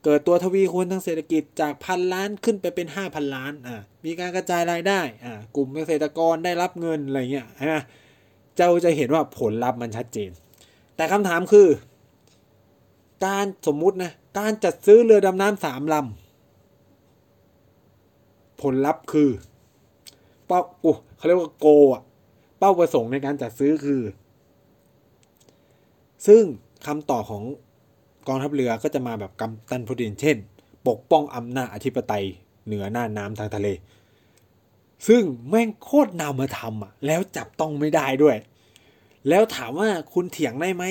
[0.03, 7.75] เกิดตัวทวีคูณทางเศรษฐกิจจากพันล้านขึ้นไปเป็นห้าพันล้านอ่ามีการกระจายรายได้อ่ากลุ่มเกษตรกรได้รับเงินอะไรเงี้ยใช่ไหม
[8.57, 10.31] เจ้าจะเห็นว่าผลลัพธ์มันชัดเจน
[10.95, 11.67] แต่คำถามคือ
[13.25, 19.29] การสมมุตินะการจัดซื้อเรือดำน้ำสามลำผลลัพธ์คือ
[20.47, 22.03] เป้าโอ้เขาเรียกว่าโกอะ
[22.59, 24.01] เป้าประสงค์ในการจัดซื้อคือ
[26.27, 26.43] ซึ่ง
[26.85, 27.43] คำตอบของ
[28.27, 30.37] กองทัพเรือก็จะมาแบบกำตันพดินเช่น
[30.87, 32.25] ปกป้องอำนาจอธิปไตย
[32.65, 33.67] เหนือหน้าน้ำทางทะเล
[35.07, 38.37] ซึ่งแม่งโคตรนามธรรมอะแล้วจับต้องไม่ได้ด้วย
[39.29, 40.83] แล้วถามว่าคุณเถียงได้ไหม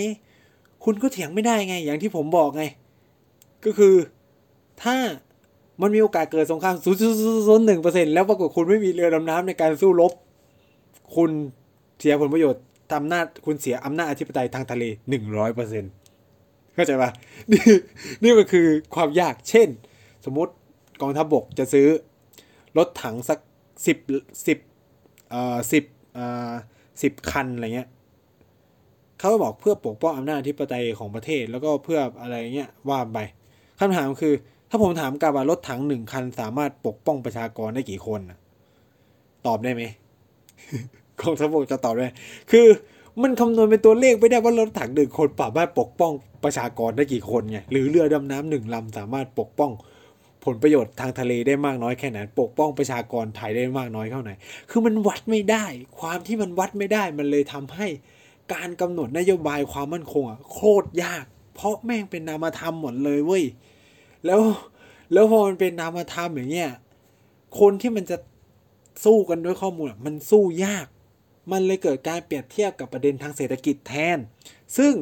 [0.91, 2.65] คุณก็เถียงไม่ได้ไง อย่างที่ผมบอกไง
[3.65, 3.95] ก็คือ
[4.83, 4.97] ถ้า
[5.81, 6.77] มันมีโอกาสเกิดสงคราม
[7.45, 10.13] 0.01%แล้วปรากฏคุณไม่มีเรือดำน้ำในการสู้รบ
[11.17, 11.31] คุณ
[11.99, 14.85] เสียผลประโยชน์ทำหน้าคุณเสียอำนาจอธิปไตยทางทะเล
[15.99, 17.11] 100%เข้าใจปะ
[17.53, 17.63] นี่
[18.23, 19.69] นี่มันคือความยาก เช่น
[20.25, 20.53] สมมติ
[21.01, 21.89] กองทัพบบกจะซื้อ
[22.79, 23.39] รถถังสัก
[23.87, 23.99] สิบ
[24.47, 24.59] สิบ
[25.31, 26.51] เอ่อสิบเอ่อ
[27.03, 27.89] สิบคันอะไรเงี้ย
[29.19, 33.19] เขาก็บอกเพื่อปกป้องอำนาจอธิปไตยของประเทศแล้วก็เพื่ออะไรเงี้ยว่าไป
[33.79, 34.35] คำถามคือ
[34.71, 38.39] ถ้าผมถามกลับว่ารถถังหนึ่งคันสามารถปกป้องประชากรได้กี่คนนะ
[39.47, 39.83] ตอบได้ไหม
[41.21, 42.09] กองทัพบกจะตอบได้
[42.51, 42.67] คือ
[43.23, 46.13] มันคำนวณเป็นตัวเลขไม่ได้ว่ารถถังหนึ่งคนสามารถปกป้อง
[46.45, 49.73] ประชากรได้กี่คนไงหรือเรือดำน้ำหนึ่งลำสามารถปกป้อง
[50.45, 54.31] ผลประโยชน์ทางทะเลได้มากน้อยแค่ไหนปกป้องประชากรไทยได้มากน้อยเท่าไหน
[54.71, 55.65] คือมันวัดไม่ได้
[55.99, 57.89] ความที่มันวัดไม่ได้มันเลยทำให้
[58.53, 63.45] การกำหนดนโยบายความมั่นคงอะโคตรยาก เพราะแม่งเป็นนามธรรมหมดเลยเว้ย
[64.27, 64.41] แล้ว
[65.13, 66.73] แล้วพอมันเป็นนามธรรมอย่างเงี้ย
[67.61, 68.17] คนที่มันจะ
[69.05, 70.87] สู้กันด้วยข้อมูลอะมันสู้ยาก
[71.53, 74.19] มันเลยเกิดการเปรียบเทียบกับประเด็นทางเศรษฐกิจแทน
[74.77, 74.93] ซึ่ง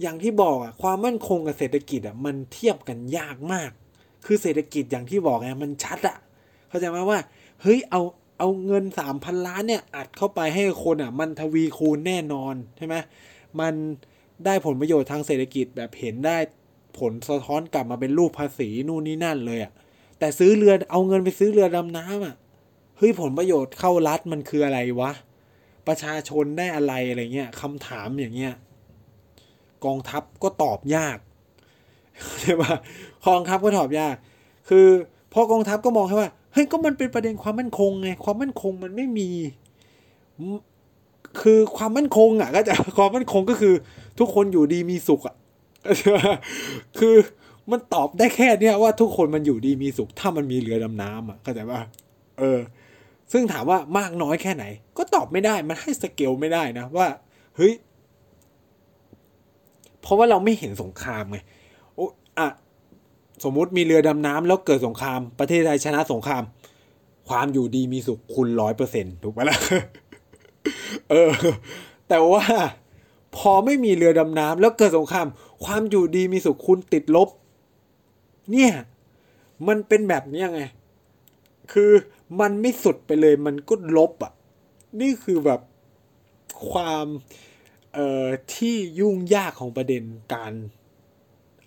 [0.00, 3.70] อย่างที่บอกอะความมั่นคงกับเศรษฐกิจอะมันเทียบกันยากมาก
[4.26, 6.16] คือเศรษฐกิจอย่างที่บอกไงมันชัดอะ
[6.68, 7.20] เข้าใจไหมว่า
[7.62, 8.00] เฮ้ยเอา
[8.38, 12.96] เอาเงินสามพันล้านเนี่ยอัดเข้าไปให้คนอะ มันทวีคูณแน่นอนใช่ไหม
[13.60, 13.74] มัน
[14.44, 16.36] ได้ผลประโยชน์ทางเศรษฐกิจแบบเห็นได้
[16.98, 19.72] ผลสะท้อนกลับมาเป็นรูปภาษีนู่นนี่นั่นเลยอะ
[20.18, 22.34] แต่ซื้อเรือเอาเงินไปซื้อเรือดำน้ำอะ
[22.96, 25.12] เฮ้ยผลประโยชน์เข้ารัฐมันคืออะไรวะ
[25.86, 28.54] ประชาชนได้อะไรอะไรเงี้ยคำถามอย่างเงี้ย
[29.84, 31.18] กองทัพก็ตอบยาก
[32.40, 32.72] ใช่ปะ
[33.26, 34.16] กองทัพก็ตอบยาก
[34.68, 34.86] คือ
[35.32, 39.28] พอกองทัพก็มองแค่ว่า ฮ้ยก็มันเป็นประเด็นความมั่นคงไงความมั่นคงมันไม่มี
[41.40, 43.74] คือความมั่นคงอะ ก็จะความมั่นคงก็คือ
[44.18, 45.36] ทุกคนอยู่ดีมีสุขอะ
[46.98, 47.14] คือ
[47.70, 51.80] มันตอบได้แค่เนี้ยว่าทุกคนมันอยู่ดีมีสุข ถ้ามันมีเรือดำน้ำอะเข้าใจป่ะ
[52.38, 52.58] เออ
[53.32, 54.64] ซึ่งถามว่ามากน้อยแค่ไหน
[54.96, 57.06] ก็ตอบไม่ได้มันให้สเกลไม่ได้นะว่า
[57.56, 57.72] เฮ้ย
[60.02, 61.38] เพราะว่าเราไม่เห็นสงครามไง
[61.94, 62.06] โอ้
[62.38, 62.48] อะ
[63.44, 66.42] สมมุติมีเรือดำน้ำแล้วเกิดสงคราม ประเทศไทยชนะสงคราม
[67.28, 69.58] ความอยู่ดีมีสุขคุณร้อยเปอร์เซ็นถูกไหมล่ะ
[71.10, 71.30] เออ
[72.08, 72.44] แต่ว่า
[73.36, 75.26] พอไม่มีเรือดำน้ำแล้วเกิดสงคราม
[75.64, 77.28] ความอยู่ดีมีสุขคุณติดลบ
[78.50, 78.72] เนี่ย
[79.68, 80.62] มันเป็นแบบนี้ไง
[81.72, 81.92] คือ
[82.40, 84.32] มันไม่สุดไปเลยมันก็ลบอะ
[85.00, 85.60] นี่คือแบบ
[86.70, 87.06] ความ
[87.94, 90.02] เอ่อที่ยุ่งยากของประเด็น
[90.34, 90.52] การ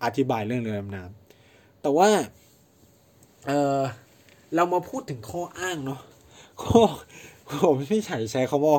[0.04, 1.21] อธิบายเรื่องเรือดำน้ำ
[1.82, 2.10] แต่ว่า
[3.46, 3.80] เออ
[4.54, 6.00] เรามาพูดถึงข้ออ้างเนาะ
[6.62, 6.82] ข้อ
[7.62, 8.72] ผมไม่ใช่ใช้คำว่า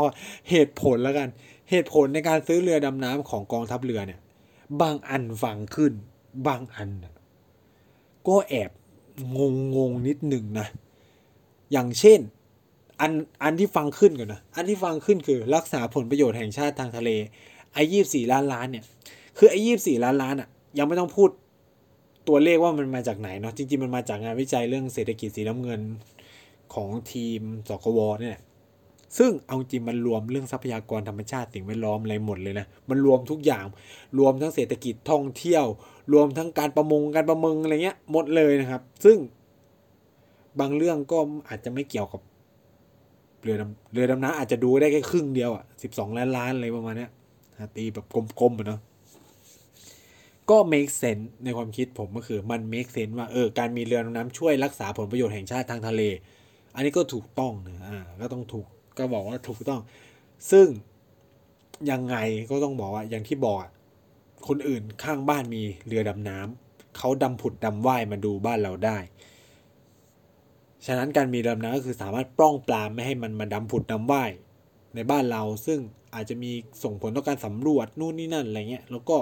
[0.49, 1.29] เหตุผลแล้วกัน
[1.69, 4.19] เหตุผลในการซื้อเรือดำน้ำของกองทัพเรือเนี่ย
[4.81, 5.93] บางอันฟังขึ้น
[6.47, 6.89] บางอัน
[8.27, 8.71] ก็แอบ
[9.37, 10.67] งงงงนิดหนึ่งนะ
[11.71, 12.19] อย่างเช่น
[13.01, 13.11] อัน
[13.43, 17.09] อันที่ฟังขึ้นก่อนนะ อันที่ฟังขึ้นคือรักษาผลประโยชน์แห่งชาติทางทะเล
[17.73, 18.83] ไอ้ยี่สี่ล้านล้านเนี่ย
[19.37, 21.29] คือไอ้ยี่สี่ล้านล้านอะยังไม่ต้องพูด
[22.27, 25.81] ตัวเลขว่ามันมาจากไหนเนาะจริงๆมันมาจากงานวิจัยเรื่องเศรษฐกิจสีน้ำเงิน
[26.73, 28.37] ของทีมสกวเนี่ย
[29.17, 33.65] ซึ่งเอาจริงมันรวมเรื่องทรัพยากรธรรมชาติสิ่งแวดล้อมอะไรหมดเลยนะมันรวมทุกอย่าง
[34.19, 35.65] รวมทั้งเศรษฐกิจท่องเที่ยว
[36.13, 39.17] รวมทั้งการประมงการประมงอะไรเงี้ยหมดเลยนะครับ ซึ่ง
[40.59, 42.21] บางเรื่องก็อาจจะไม่เกี่ยวกับ
[43.41, 47.11] เรือดำเรือดำน้ำอาจจะดูได้แค่ครึ่งเดียวอะสิบสองล้านล้านอะไรประมาณเนี้ย
[47.75, 48.05] ตีแบบ
[48.39, 48.79] กลมๆเนาะ
[50.49, 56.01] ก็ make sense ในความคิดผมก็คือมัน make sense ว่าเออการมีเรือดำน้ำช่วยรักษาผลประโยชน์แห่งชาติทางทะเล
[56.75, 58.65] อันนี้ก็ถูกต้องนะอ่าก็ต้องถูก
[58.97, 59.81] ก็บอกว่าถูกต้อง
[60.51, 60.67] ซึ่ง
[61.91, 62.15] ยังไง
[62.49, 63.57] ก็ต้องบอกว่าอย่างที่บอก
[64.47, 68.97] คนอื่นข้างบ้านมีเรือดำน้ำเขาดำผุดดำว่ายมาดูบ้านเราได้
[70.85, 74.31] ฉะนั้นการมีเรือดำน้ำก็คือสามารถป้องปรามไม่ให้มันมาดำผุดดำว่าย
[74.95, 75.79] ในบ้านเรา ซึ่ง
[76.15, 76.51] อาจจะมี
[76.83, 79.17] ส่งผลต่อการสำรวจนู่นนี่นั่นอะไรเงี้ยแล้วก็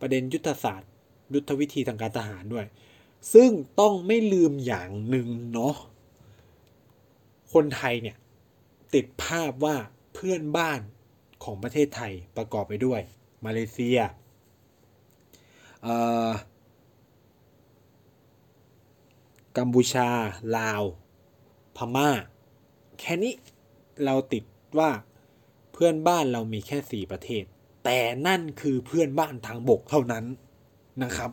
[0.00, 0.90] ประเด็นยุทธศาสตร์
[1.34, 2.66] ยุทธวิธีทางการทหารด้วย
[3.34, 5.74] ซึ่งต้องไม่ลืมอย่างหนึ่งเนาะ
[7.52, 8.16] คนไทยเนี่ย
[8.94, 9.76] ติดภาพว่า
[10.14, 10.80] เพื่อนบ้าน
[11.44, 13.00] ของประเทศไทยประกอบไปด้วย
[13.44, 13.98] มาเลเซีย
[19.58, 20.08] กัมพูชา
[20.56, 20.82] ลาว
[21.76, 22.10] พม่า
[23.00, 23.34] แค่นี้
[24.04, 24.44] เราติด
[24.78, 24.90] ว่า
[25.72, 27.44] เพื่อนบ้านเรามีแค่ 4 ประเทศ
[27.88, 30.24] แต่นั่นคือเพื่อนบ้านทางบกเท่านั้น
[31.02, 31.30] นะครับ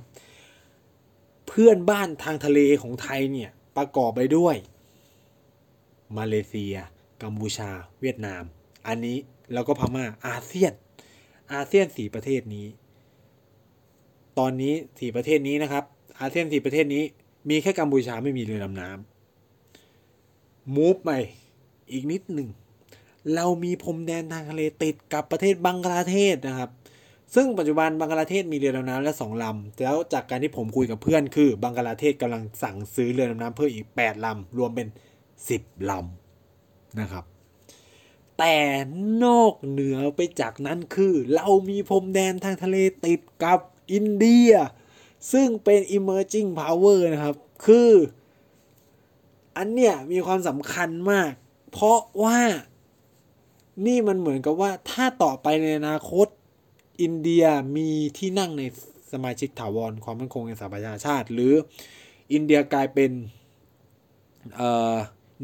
[1.48, 4.56] เพื่อนบ้านทางทะเลของไทยเนี่ยประกอบไปด้วย
[6.18, 6.76] มาเลเซีย
[7.24, 7.70] กัมพูชา
[8.02, 8.44] เวียดนาม
[8.88, 9.18] อันนี้
[9.54, 10.74] แล้วก็พม่าอาเซียน
[11.54, 12.68] อาเซียนสี่ประเทศนี้
[14.40, 15.84] ตอนนี้สี่ประเทศนี้นะครับ
[16.20, 17.04] อาเซียนสี่ประเทศนี้
[17.50, 21.12] มีแค่กัมพูชาไม่มีเรือดำน้ำมูฟไป
[21.92, 22.50] อีกนิดหนึ่ง
[23.36, 26.70] เรามีพรมแดนทางทะเลติดกับประเทศบังกลาเทศนะครับ
[27.36, 34.88] ซึ่งปัจจุบันบังกลาเทศมีเรือดำน้ำและสองลำแล้วจากการที่ผมคุยกับเพื่อนคือบังกลาเทศกำลังสั่งซื้อเรือดำน้ำเพิ่มอีก 8ลำรวมเป็น
[35.40, 37.26] 10ลำนะครับ
[38.40, 38.56] แต่
[39.24, 43.60] นอกเหนือไปจากนั้นคือ เรามีพรมแดนทางทะเลติดกับ
[43.92, 44.52] อินเดีย
[45.34, 47.92] ซึ่งเป็น emerging power นะครับ คือ
[49.58, 51.32] อันเนี้ยมีความสำคัญมาก
[51.72, 52.40] เพราะว่า
[53.86, 56.28] นี่มันเหมือนกับว่าถ้าต่อไปในอนาคต
[57.02, 57.46] อินเดีย
[57.78, 58.64] มีที่นั่งใน
[59.12, 61.54] สมาชิกถาวรความมั่นคงในสหประชาชาติ หรือ
[62.34, 63.12] อินเดียกลายเป็น
[64.56, 64.96] เอ่อ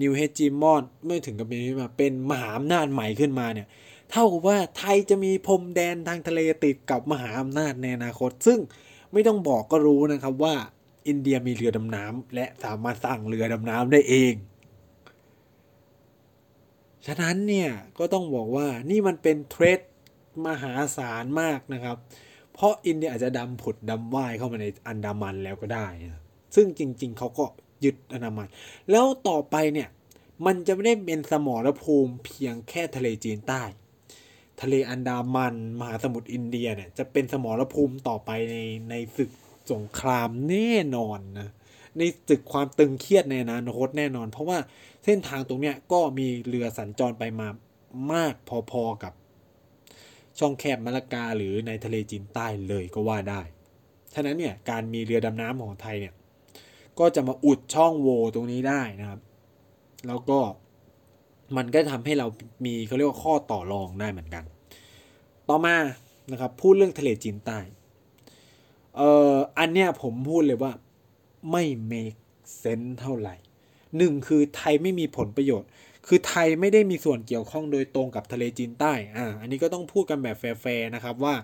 [0.01, 3.67] นิวเฮจิมอนไม่ถึงกับเป็นมาเป็นมหาอำนาจใหม่ขึ้นมาเนี่ย
[4.11, 8.59] เท่ากับว่าไทยจะมีพรมแดนทางทะเลติดกับมหาอำนาจในอนาคต ซึ่ง
[9.13, 10.55] ไม่ต้องบอกก็รู้นะครับว่า
[11.07, 14.33] อินเดียมีเรือดำน้ำและสามารถสร้างเรือดำน้ำได้เอง
[17.09, 19.79] ฉะนั้นเนี่ยก็ต้องบอกว่านี่มันเป็นเทรด
[20.45, 21.97] มหาศาลมากนะครับ
[22.53, 25.87] เพราะอินเดียอาจจะดำผุดดำว่ายเข้ามาในอันดามันแล้วก็ได้
[26.55, 27.45] ซึ่งจริง ๆ เขาก็
[27.83, 28.47] ยึดอันดามัน
[28.91, 29.89] แล้วต่อไปเนี่ย
[30.45, 33.63] มันจะไม่ได้เป็นสมรภูมิเพียงแค่ทะเลจีนใต้
[34.61, 38.55] ทะเลอันดามันมหาสมุทรอินเดียเนี่ยจะเป็นสมรภูมิต่อไปใน
[38.89, 39.31] ในศึก
[39.71, 41.49] สงครามแน่นอนนะ
[41.99, 44.57] ในศึกความตึงเครียดในอนาคตแน่นอน เพราะว่า
[45.05, 47.47] เส้นทางตรงเนี้ยก็มีเรือสัญจรไปมา
[48.13, 48.33] มาก
[48.71, 49.13] พอๆกับ
[50.39, 53.41] ช่องแคบมาลากาหรือในทะเลจีนใต้เลยก็ว่าได้
[54.13, 56.13] ฉะนั้นเนี่ยการมีเรือดำน้ำของไทยเนี่ย
[56.99, 59.19] ก็จะมาอุดช่องโหว่ตรงนี้ได้นะครับ
[60.07, 60.39] แล้วก็
[61.57, 62.27] มันก็ทำให้เรา
[62.65, 64.43] มีเขาเรียกว่าข้อต่อรองได้เหมือนกัน
[65.49, 65.75] ต่อมา
[66.31, 67.59] นะครับพูดเรื่องทะเลจีนใต้
[68.95, 70.71] เอ่ออันเนี้ยผมพูดเลยว่า
[71.51, 72.19] ไม่ make
[72.61, 73.35] sense เท่าไหร่
[73.97, 75.69] หนึ่งคือไทยไม่มีผลประโยชน์
[76.07, 81.35] คือไทยไม่ได้มีส่วนเกี่ยวข้องโดยตรงกับทะเลจีนใต้ อ่า อันนี้ก็ต้องพูดกันแบบแฟร์ๆนะครับว่า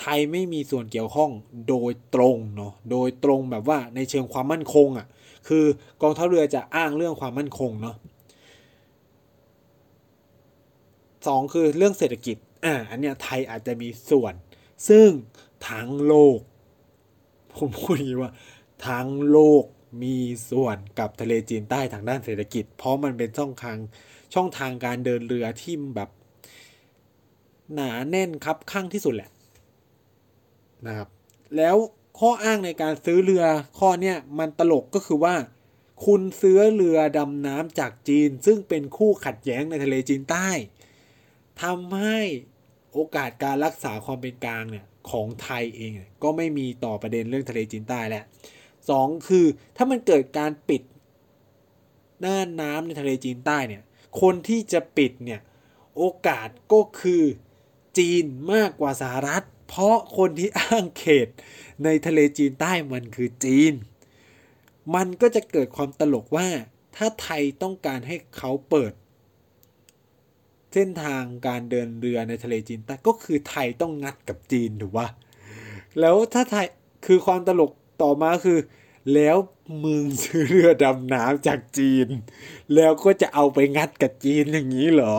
[0.00, 1.30] ไทยไม่มีส่วนเกี่ยวข้อง
[1.68, 5.06] โดยตรงเนาะ โดยตรงแบบว่าในเชิงความมั่นคงอะ่ะ
[5.48, 5.64] คือ
[6.02, 7.96] กองทัพเรือจะอ้างเรื่องความมั่นคงเนาะ
[11.26, 14.34] สองคือเรื่องเศรษฐกิจ อ่า อันเนี้ยไทยอาจจะมีส่วน
[14.88, 15.08] ซึ่ง
[15.68, 16.38] ทั้งโลก
[17.56, 18.32] ผมพูดอย่างนี้ว่า
[18.86, 19.64] ทั้งโลก
[20.02, 20.16] มี
[20.50, 23.76] ส่วนกับทะเลจีนใต้ทางด้านเศรษฐกิจ เพราะมันเป็นช่องทาง
[24.34, 26.10] ช่องทางการเดินเรือที่แบบ
[27.74, 29.30] หนาแน่นครับข้างที่สุดแหละ
[30.86, 31.08] นะครับ
[31.56, 31.76] แล้ว
[32.18, 33.44] ข้ออ้างในการซื้อเรือ
[33.78, 35.34] ข้อเนี้ยมันตลกก็คือว่า
[36.06, 40.48] คุณซื้อเรือดำน้ำจากจีน ซึ่งเป็นคู่ขัดแย้งในทะเลจีนใต้
[41.62, 42.18] ทำให้
[42.92, 48.24] โอกาสการรักษาความเป็นกลางเนี่ยของไทยเองก็ไม่มีต่อประเด็นเรื่องทะเลจีนใต้แล้ว
[48.90, 50.82] สองคือถ้ามันเกิดการปิด
[52.20, 53.82] หน้าน้ำในทะเลจีนใต้เนี่ย
[54.20, 55.40] คนที่จะปิดเนี่ย
[55.96, 57.22] โอกาสก็คือ
[57.98, 61.28] จีนมากกว่าสหรัฐ เพราะคนที่อ้างเขต
[61.84, 63.72] ในทะเลจีนใต้มันคือจีน
[64.94, 66.48] มันก็จะเกิดความตลกว่า
[66.96, 68.92] ถ้าไทยต้องการให้เขาเปิด
[70.72, 75.08] เส้นทางการเดินเรือในทะเลจีนใต้ก็คือไทยต้องงัดกับจีนถูกปะ
[76.00, 76.66] แล้วถ้าไทย
[77.06, 78.58] คือความตลก ต่อมาคือ
[79.14, 79.36] แล้ว
[79.84, 82.08] มึงซื้อเรือดำน้ำจากจีน
[82.74, 85.14] แล้วก็จะเอาไปงัดกับจีนอย่างนี้เหรอ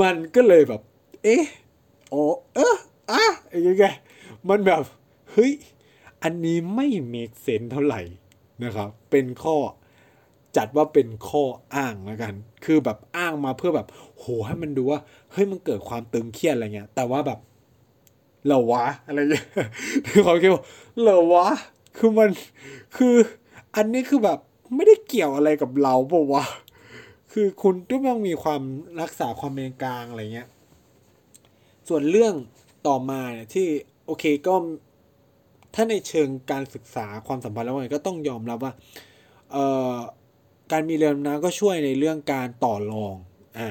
[0.00, 0.82] มันก็เลยแบบ
[1.22, 1.44] เอ๊ะ
[2.10, 2.22] โอ้
[2.54, 2.76] เออ
[3.10, 3.94] อะอย่างเงี้ย
[4.48, 4.82] มันแบบ
[5.32, 5.52] เฮ้ย
[6.22, 8.02] อันนี้ไม่เมกเซนเท่าไหร่
[8.64, 9.56] นะครับ เป็นข้อ
[10.56, 13.88] จัดว่าเป็นข้ออ้างแล้วกัน คือแบบอ้างมาเพื่อแบบ
[14.18, 15.00] โหให้มันดูว่า
[15.32, 17.38] เฮ้ยมันเกิดความตึงเครียดอะไรเงี้ย แต่ว่าแบบ
[18.46, 19.46] เหรอวะอะไรเงี้ย
[20.08, 20.62] คือเขาคิดว่า
[21.00, 21.46] เหรอวะ
[21.96, 22.30] คือมัน
[22.96, 23.14] คือ
[23.76, 24.38] อันนี้คือแบบ
[24.74, 26.44] ไม่ได้เกี่ยวอะไรกับเราปะวะ
[27.32, 28.62] คือคุณต้องมีความ
[29.00, 30.48] รักษาความเป็นกลางอะไรเงี้ย
[31.88, 32.34] ส่วนเรื่อง
[32.86, 33.66] ต่อมาเนี่ยที่
[34.06, 34.54] โอเคก็
[35.74, 38.72] ถ้าในเชิงการศึกษาความสัมพันธ์แล้วไงก็ต้องยอมรับว่า
[39.52, 39.94] เอ่อ
[40.72, 43.14] การมีเรือดำน้ำก็ช่วยในเรื่องการต่อรอง
[43.58, 43.68] อ่า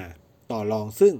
[0.51, 1.13] ต่อรองซึ่ง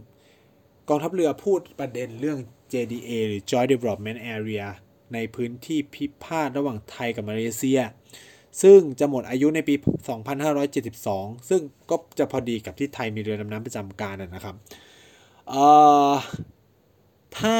[0.90, 2.40] กองทัพเรือพูดประเด็นเรื่อง
[2.74, 4.66] JDA หรือ Joint Development Area
[5.14, 7.82] ในพื้นที่พิพาทระหว่างไทยกับมาเลเซีย
[8.62, 9.76] ซึ่งจะหมดอายุในปี
[10.42, 14.56] 2572 ซึ่งก็จะพอดีกับที่ไทยมีเรือดำน้ำประจำการนะครับ
[17.38, 17.58] ถ้า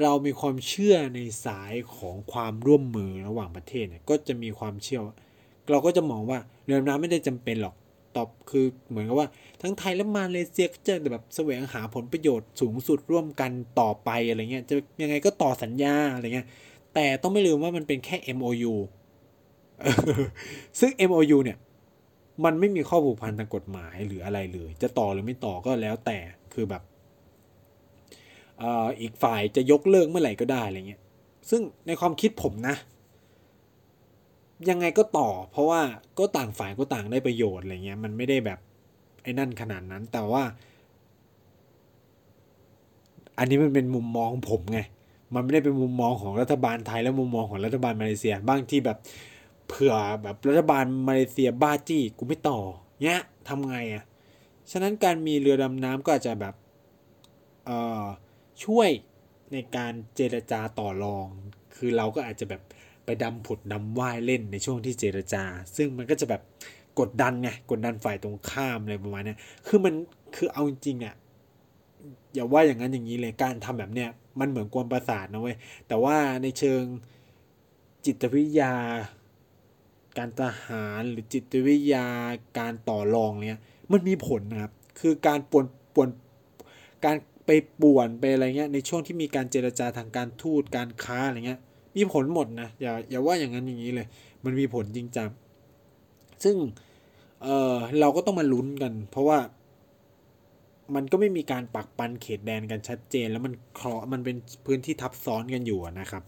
[0.00, 5.00] เรามีความเชื่อในสายของความร่วมมือระหว่างประเทศเนี่ยก็จะมีความเชื่อ
[5.70, 7.74] เราก็จะมองว่าเรือดำน้ำไม่ได้จำเป็นหรอก
[8.16, 9.28] ตอบคือเหมือนกับว่า
[9.62, 16.46] ทั้งไทยและมาเลเซียก็จะแบบแสวงหาผลประโยชน์สูงสุดร่วมกันต่อไปอะไรเงี้ยจะยังไงก็ต่อสัญญาอะไรเงี้ย
[16.94, 18.74] แต่ต้องไม่ลืมว่ามันเป็นแค่ MOU
[20.80, 21.58] ซึ่ง MOU เนี่ย
[22.44, 26.18] มันไม่มีข้อผูกพันทางกฎหมายหรืออะไรเลย จะต่อหรือไม่ต่อก็แล้วแต่
[26.54, 26.82] คือแบบ
[29.00, 31.00] อีกฝ่ายจะยกเลิกเมื่อไหร่ก็ได้อะไรเงี้ย
[31.50, 32.76] ซึ่งในความคิดผมนะ
[34.70, 35.80] ยังไงก็ต่อ เพราะว่า
[36.18, 38.58] ก็ต่างฝ่ายก็ต่างได้ประโยชน์อะไรเงี้ย มันไม่ได้แบบ
[39.22, 40.42] ไอ้นั่นขนาดนั้น แต่ว่า
[43.38, 44.80] อันนี้มันเป็นมุมมองผมไง
[45.34, 48.98] มันไม่ได้เป็นมุมมองของรัฐบาลไทยและมุมมองของรัฐบาลมาเลเซียบ้างที่แบบ
[49.68, 52.58] เผื่อแบบรัฐบาลมาเลเซียบ้าจี้กูไม่ต่อ
[53.02, 54.04] เนี้ยทำไงอะ่ะ
[54.70, 56.54] ฉะนั้นการมีเรือดำน้ำก็อาจจะแบบ
[57.66, 58.04] เอ่อ
[58.64, 58.90] ช่วย
[59.52, 61.26] ในการเจรจาต่อรอง
[61.76, 62.62] คือเราก็อาจจะแบบ
[63.04, 65.44] ไปดำผุดดำว่ายเล่นในช่วงที่เจรจา
[65.76, 66.42] ซึ่งมันก็จะแบบ
[66.98, 69.34] กดดันไงกดดันฝ่ายตรงข้ามอะไรประมาณนี้
[69.66, 69.94] คือมัน
[70.36, 71.14] คือเอาจริงอะ
[72.34, 74.08] อย่าว่าอย่างนั้นอย่างนี้เลยการทำแบบเนี้ย
[74.40, 75.56] มันเหมือนกวนประสาทนะเว้ย
[75.88, 76.82] แต่ว่าในเชิง
[78.06, 78.74] จิตวิทยา
[80.18, 82.06] การทหารหรือจิตวิทยา
[82.58, 83.60] การต่อรองเนี้ย
[83.92, 86.08] มันมีผลนะครับ คือการปวนปวน
[87.04, 87.50] การไป
[87.82, 91.60] ป่วนไปอะไรเงี้ยในช่วงที่มีการเจรจาทางการทูตการค้าอะไรเงี้ย
[91.96, 94.06] มีผลหมดนะอย่าอย่าว่าอย่างนั้นอย่างนี้เลย
[94.44, 95.28] มันมีผลจริงจัง
[96.44, 96.56] ซึ่ง
[97.42, 99.38] เออเราก็ต้องมาลุ้นกัน เพราะว่า
[100.94, 106.22] มันก็ไม่มีการปักปันเขตแดนกันชัดเจน แล้วมันเคราะมันเป็นพื้นที่ทับซ้อนกันอยู่นะครับ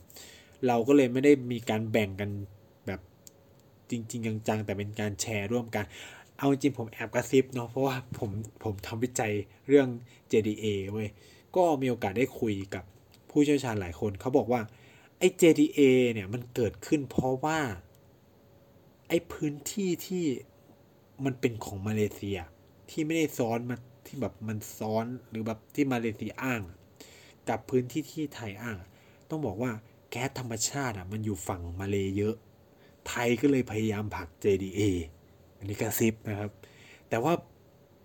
[0.67, 2.31] เราก็เลยไม่ได้มีการแบ่งกัน
[2.87, 3.01] แบบ
[3.91, 5.85] จริง ๆ จังๆแต่เป็นการแชร์ร่วมกัน
[6.39, 8.31] เอาจริงผมแอบกระซิบเนาะเพราะว่าผม
[8.63, 9.33] ผมทำวิจัย
[9.69, 9.89] เรื่อง
[10.33, 11.09] JDA เว้ย
[11.57, 12.85] ก็มีโอกาสได้คุยกับ
[13.31, 14.61] ผู้เชี่ยวชาญหลายคนเขาบอกว่า
[15.19, 15.81] ไอ้ JDA
[16.13, 17.59] เนี่ยมันเกิดขึ้นเพราะว่า
[19.13, 20.25] อ้พื้นที่ที่
[21.25, 22.39] มันเป็นของมาเลเซีย
[22.91, 26.63] ที่ไม่ได้ซ้อนมาที่แบบมันซ้อนหรือแบบที่มาเลเซียอ้าง
[27.49, 28.77] กับพื้นที่ที่ไทยอ้าง
[29.31, 29.71] ต้องบอกว่า
[30.11, 32.35] แก๊สธรรมชาติอะมันอยู่ฝั่งมาเลเยอะ
[33.09, 34.81] ไทยก็เลยพยายามผลัก JDA
[35.57, 36.51] อันนี้กระซิบนะครับ
[37.09, 37.33] แต่ว่า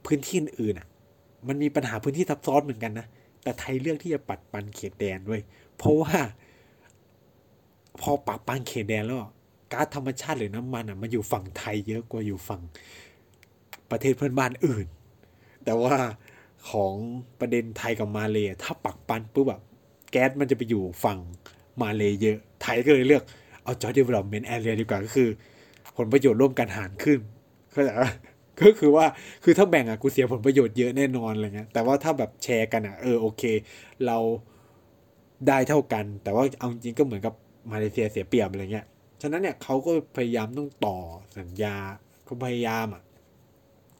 [0.06, 0.88] พื้นที่อื่นอะ
[1.48, 3.08] มันมีปัญหาพื้นที่ซับซ้อนเหมือนกันนะ
[3.44, 5.42] แต่ไทยเลือกที่จะปัดปันเขตแดนด้วย
[5.77, 6.17] เพราะว่า
[8.02, 9.19] พอปัดปันเขตแดนแล้ว
[9.72, 12.62] ก๊าซธรรมชาติหรือน้ำมันอะมันอยู่ฝั่งไทยเยอะกว่าอยู่ฝั่ง
[13.92, 14.88] ประเทศเพื่อนบ้านอื่น
[15.65, 15.96] แต่ว่า
[16.70, 16.94] ของ
[17.40, 19.62] ประเด็นไทยกับมาเลยถ้าปักปันปุ๊บแบบ
[20.12, 21.20] แก๊สมันจะไปอยู่ฝั่ง
[21.82, 23.24] มาเลยเยอะ ไทยก็เลยเลือก
[23.63, 25.30] เอา Joint Development Area ดีกว่าก็คือ
[25.98, 27.19] ผลประโยชน์ร่วมกันหารครึ่ง
[27.72, 27.90] เข้าใจ
[28.62, 29.06] ก็คือว่า
[29.44, 33.44] คือถ้าแบ่งอะกูเสียผลประโยชน์เยอะแน่นอนอะไรเงี้ยแต่ว่าถ้าแบบแชร์กันอะเออโอเค
[34.06, 34.18] เรา
[35.48, 37.34] ได้เท่ากัน แต่ว่าเอาจริงก็เหมือนกับ
[37.72, 38.86] มาเลเซียเสียเปรียบอะไรเงี้ย
[39.22, 40.98] ฉะนั้นเนี่ยเขาก็พยายามต้องต่อ
[41.38, 41.76] สัญญา
[42.26, 43.04] เขาพยายามอะ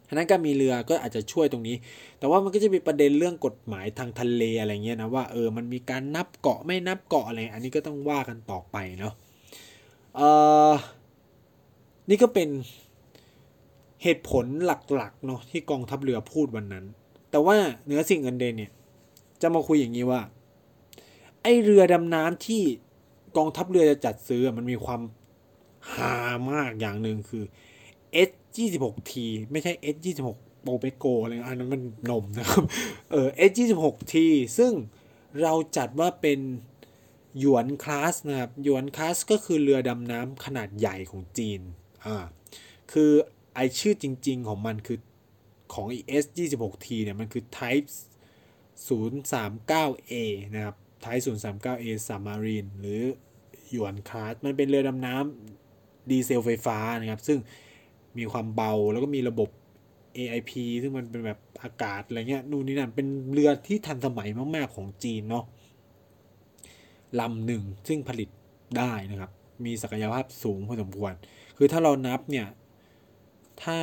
[0.08, 1.76] ฉะนั้นการมีเรือก็อาจจะช่วยตรงนี้
[2.20, 9.14] แต่ว่ามันก็จะมีประเด็นเรื่องกฎหมายทางทะเลอะไรเงี้ยนะว่าเออมันมีการนับเกาะไม่นับเกาะอะไรอันนี้ก็ต้องว่ากันต่อไปเนาะ
[10.16, 10.22] เอ
[10.70, 10.72] อ
[12.10, 12.50] นี่ก็เป็น
[14.04, 16.86] เหตุผลหลักๆเนาะที่กองทัพเรือพูดวันนั้น
[17.32, 17.56] แต่ว่า
[17.86, 18.72] เหนือสิ่งอื่นใดเนี่ย
[19.42, 20.22] จะมาคุยอย่างนี้ว่า
[21.42, 22.64] ไอเรือดำน้ำที่
[23.38, 25.02] กองทัพเรือจะจัดซื้อมันมีความ
[25.94, 26.16] หา
[26.52, 27.44] มากอย่างหนึ่งคือ
[28.30, 29.14] S 2 6 T
[29.52, 32.64] ไม่ใช่ S 2 6โปเปโกอะไรอันนั้นมันนมนะครับ
[33.12, 34.16] เออ S 2 6 T
[34.58, 34.74] ซึ่ง
[35.42, 36.40] เราจัดว่าเป็น
[37.40, 41.62] หยวนคลาสนะครับหยวนคลาสก็คือเรือดำน้ำขนาดใหญ่ของจีน
[42.06, 42.18] อ่า
[42.92, 43.12] คือ
[43.54, 45.00] ไอชื่อจริง ๆ ของมันคือ
[45.74, 45.88] ของ
[46.24, 47.88] S 2 6 T เนี่ย มันคือ Type
[48.88, 50.14] 039A
[50.54, 53.02] นะครับ Type 039A Submarine หรือ
[53.70, 57.40] หยวนคลาสมันเป็นเรือดำน้ำดีเซลไฟฟ้านะครับ ซึ่ง
[58.18, 59.50] มีความเบาแล้วก็มีระบบ
[60.18, 60.52] AIP
[60.82, 65.46] ซึ่งมันเป็นแบบอากาศอะไรเงี้ยนู่นนี่นั่นเป็นเรือที่ทันสมัยมากๆของจีนเนาะ
[67.20, 68.30] ลำหนึ่งซึ่งผลิต
[68.78, 69.32] ได้นะครับ
[69.66, 71.14] มีศักยภาพสูงพอสมควร
[71.58, 72.48] คือถ้าเรานับเนี่ย
[73.64, 73.78] ถ้า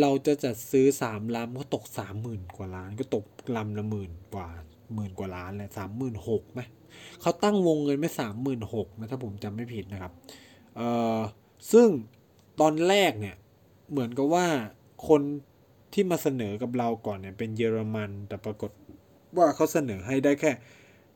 [0.00, 3.24] เราจะจัดซื้อสามลำก็ตกสามหมื่นกว่าล้าน ก็ตก
[3.56, 4.48] ลำละหมื่นกว่า
[4.94, 6.60] หมื่นกว่าล้านเลยสามหมื่นหกไหม
[7.20, 10.12] เขาตั้งวงเงินไม่สามหมื่นหกนะถ้าผมจำไม่ผิดนะครับ
[10.76, 11.18] เอ่อ
[11.72, 11.88] ซึ่ง
[12.60, 13.36] ตอนแรกเนี่ย
[13.90, 14.46] เหมือนกับว่า
[15.08, 15.22] คน
[15.92, 18.70] ที่มาเสนอกับเราก่อนเนี่ยเป็นเยอรมันแต่ปรากฏ
[19.36, 20.52] ว่าเขาเสนอให้ได้แค่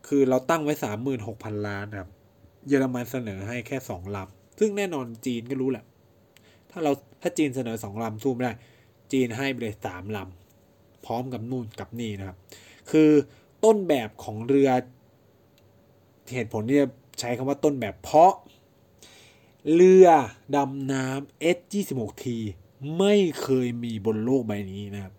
[0.08, 2.08] คือเราตั้งไว้สามหมื่นหกพันล้านครับ
[2.68, 5.84] เยอรมันเสนอให้แค่สองลำซึ่งแน่นอนจีนก็รู้แหละ
[6.70, 8.52] ถ้าเราถ้าจีนเสนอสองลำสู้ไม่ได้
[9.12, 12.36] จีนให้ไปเลยสามลำพร้อมกับนู่นกับนี่นะครับ
[12.90, 13.10] คือ
[13.64, 14.70] ต้นแบบของเรือ
[16.34, 16.88] เหตุผลที่จะ
[17.20, 18.32] ใช้คำว่าต้นแบบเพราะ
[19.74, 20.06] เรือ
[20.56, 22.24] ดำน้ำ S26T
[22.98, 25.14] ไม่เคยมีบนโลกใบนี้นะครับ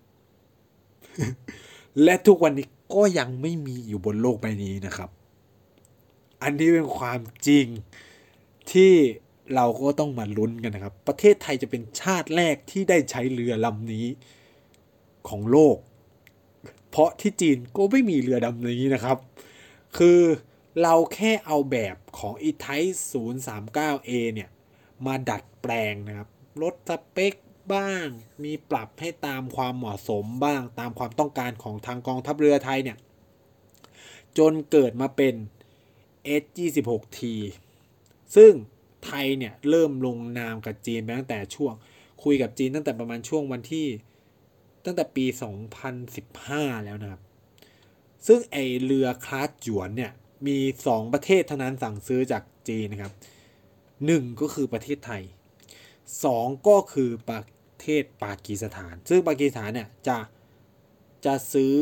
[2.03, 5.09] และทุกวันนี้ก็ยังไม่มีอยู่บนโลกใบนี้นะครับ
[6.43, 7.65] อันนี้เป็นความจริง
[8.71, 8.93] ที่
[9.55, 14.05] เราก็ต้องมาลุ้นกันนะครับ ประเทศไทยจะเป็นชาติแรกที่ได้ใช้เรือลำนี้
[15.27, 15.77] ของโลก
[16.89, 19.17] เพราะที่จีนก็ไม่มีเรือดำนี้นะครับ
[19.97, 20.19] คือ
[20.81, 24.49] เราแค่เอาแบบของ e t y p e 039A เนี่ย
[25.05, 26.29] มาดัดแปลงนะครับ
[26.61, 27.33] ลดสเปค
[27.73, 28.05] บ้าง
[28.43, 32.97] มีปรับให้ตามความเหมาะสมบ้าง ตามความต้องการของทางกองทัพเรือไทยเนี่ย
[34.37, 35.35] จนเกิดมาเป็น
[36.41, 37.19] S26T
[38.35, 38.53] ซึ่ง
[39.05, 41.73] ไทยเนี่ยเริ่มลงนามกับจีนไปตั้งแต่ช่วง
[42.23, 43.87] คุยกับจีนตั้งแต่ประมาณช่วงวันที่
[44.85, 45.25] ตั้งแต่ปี
[46.05, 47.21] 2015 แล้วนะครับ
[48.27, 50.11] ซึ่งไอเรือคลาสหยวนเนี่ย
[50.47, 53.13] มี 2 ประเทศเท่านั้นสั่งซื้อจากจีนนะครับ
[53.77, 55.23] 1 ก็คือประเทศไทย
[55.95, 57.41] 2 ก็คือประ
[57.81, 60.17] เทศปากีสถาน ซึ่งปากีสถานเนี่ยจะ
[61.25, 61.73] จะซื้อ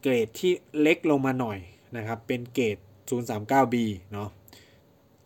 [0.00, 1.58] เกรดที่เล็กลงมาหน่อย
[1.96, 3.76] นะครับ เป็นเกรด 039B
[4.12, 4.28] เนาะ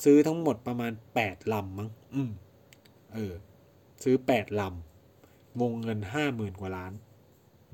[0.05, 2.31] ซื้อทั้งหมดประมาณ 8 ลำมั้ง อืม
[3.15, 3.35] เออ
[4.03, 5.99] ซื้อ 8 ลำ วงเงิน
[6.31, 6.93] 50,000 กว่าล้าน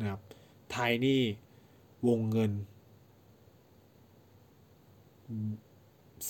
[0.00, 0.20] นะครับ
[0.72, 1.20] ไทยนี่
[2.08, 2.52] วงเงิน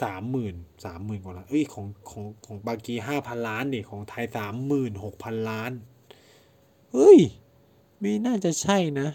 [0.03, 5.73] สามหมื่นสามหมื่นกว่าล้านเอ้ยของของของปากีห้าพันล้านนี่ของไทยสามหมื่นหกพันล้าน
[6.93, 7.19] เฮ้ย
[8.01, 9.09] ไม่น่าจะใช่นะ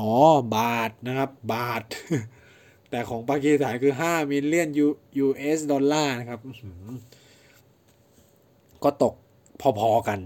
[0.00, 0.12] อ๋อ
[0.56, 1.82] บาทนะครับ บาท
[2.90, 6.40] แต่ของปากีสถานคือห้า million U US dollar นะครับ
[8.84, 9.14] ก็ตก
[9.80, 10.18] พอๆกัน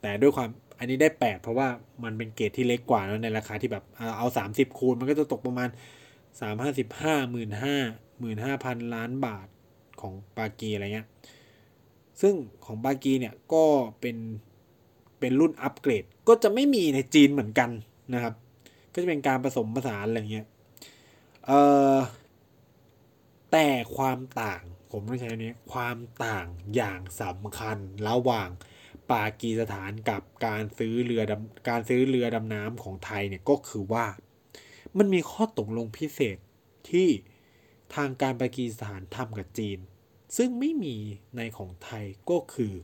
[0.00, 0.48] แต่ด้วยความ
[0.78, 1.68] อันนี้ได้8เพราะว่า
[2.04, 3.84] มันเป็นเกรดที่เล็กกว่าแล้วในราคาที่แบบ
[4.18, 5.68] เอา30คูณมันก็จะตกประมาณ
[6.40, 6.66] 3 5 5
[7.34, 9.46] 1 5 1 5พันล้านบาท
[10.00, 11.08] ของปากีอะไรเงี้ย
[12.20, 13.64] ซึ่งของปากีเนี่ยก็
[14.00, 14.16] เป็น
[15.20, 17.70] เป็นรุ่นอัปเกรด ก็จะไม่มีในจีนเหมือนกัน
[18.14, 18.34] นะครับ
[18.92, 20.46] ก็จะเป็นการผสมผสานอะไรเงี้ย
[21.46, 21.60] เอ่
[21.94, 21.96] อ
[23.52, 23.66] แต่
[23.96, 27.78] ความต่าง ผมต้องใช้นี้ ความต่างอย่างสำคัญ
[28.08, 28.48] ระหว่าง
[29.12, 34.04] ปากีสถานกับการซื้อเรือดำการซื้อเรือดำน้ำของไทยเนี่ยก็คือว่า
[34.98, 36.36] มันมีข้อตกลงพิเศษ
[36.90, 37.08] ที่
[37.94, 39.78] ทางการปากีสถานทำกับจีน
[40.36, 40.96] ซึ่งไม่มี
[41.36, 42.74] ในของไทยก็คือ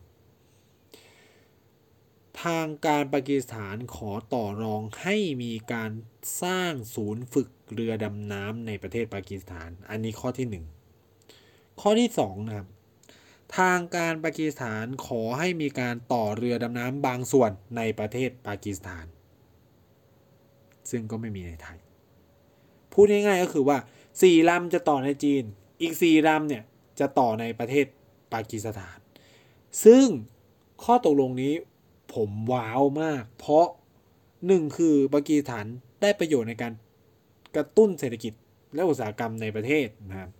[2.43, 5.91] ทางการปากีสถานขอต่อรองให้มีการ
[6.43, 10.65] สร้างศูนย์ฝึกเรือดำน้ำในประเทศปากีสถาน อันนี้ข้อที่
[11.13, 12.69] 1 ข้อที่ 2 นะครับ
[13.59, 19.07] ทางการปากีสถานขอให้มีการต่อเรือดำน้ำบางส่วนในประเทศปากีสถาน
[20.91, 21.79] ซึ่งก็ไม่มีในไทย
[22.93, 23.79] พูดง่ายๆก็คือว่า
[24.13, 25.43] 4ลำจะต่อในจีน
[25.83, 26.63] อีก 4ลำเนี่ย
[27.01, 27.87] จะต่อในประเทศ
[28.33, 28.99] ปากีสถาน
[29.85, 30.07] ซึ่ง
[30.85, 31.53] ข้อตกลงนี้
[32.15, 33.67] ผมว้าวมาก เพราะ
[34.47, 35.67] หนึ่งคือปากีสถาน
[36.03, 36.73] ได้ประโยชน์ในการ
[37.57, 38.33] กระตุ้นเศรษฐกิจ
[38.75, 40.31] และอุตสาหกรรมในประเทศนะครับ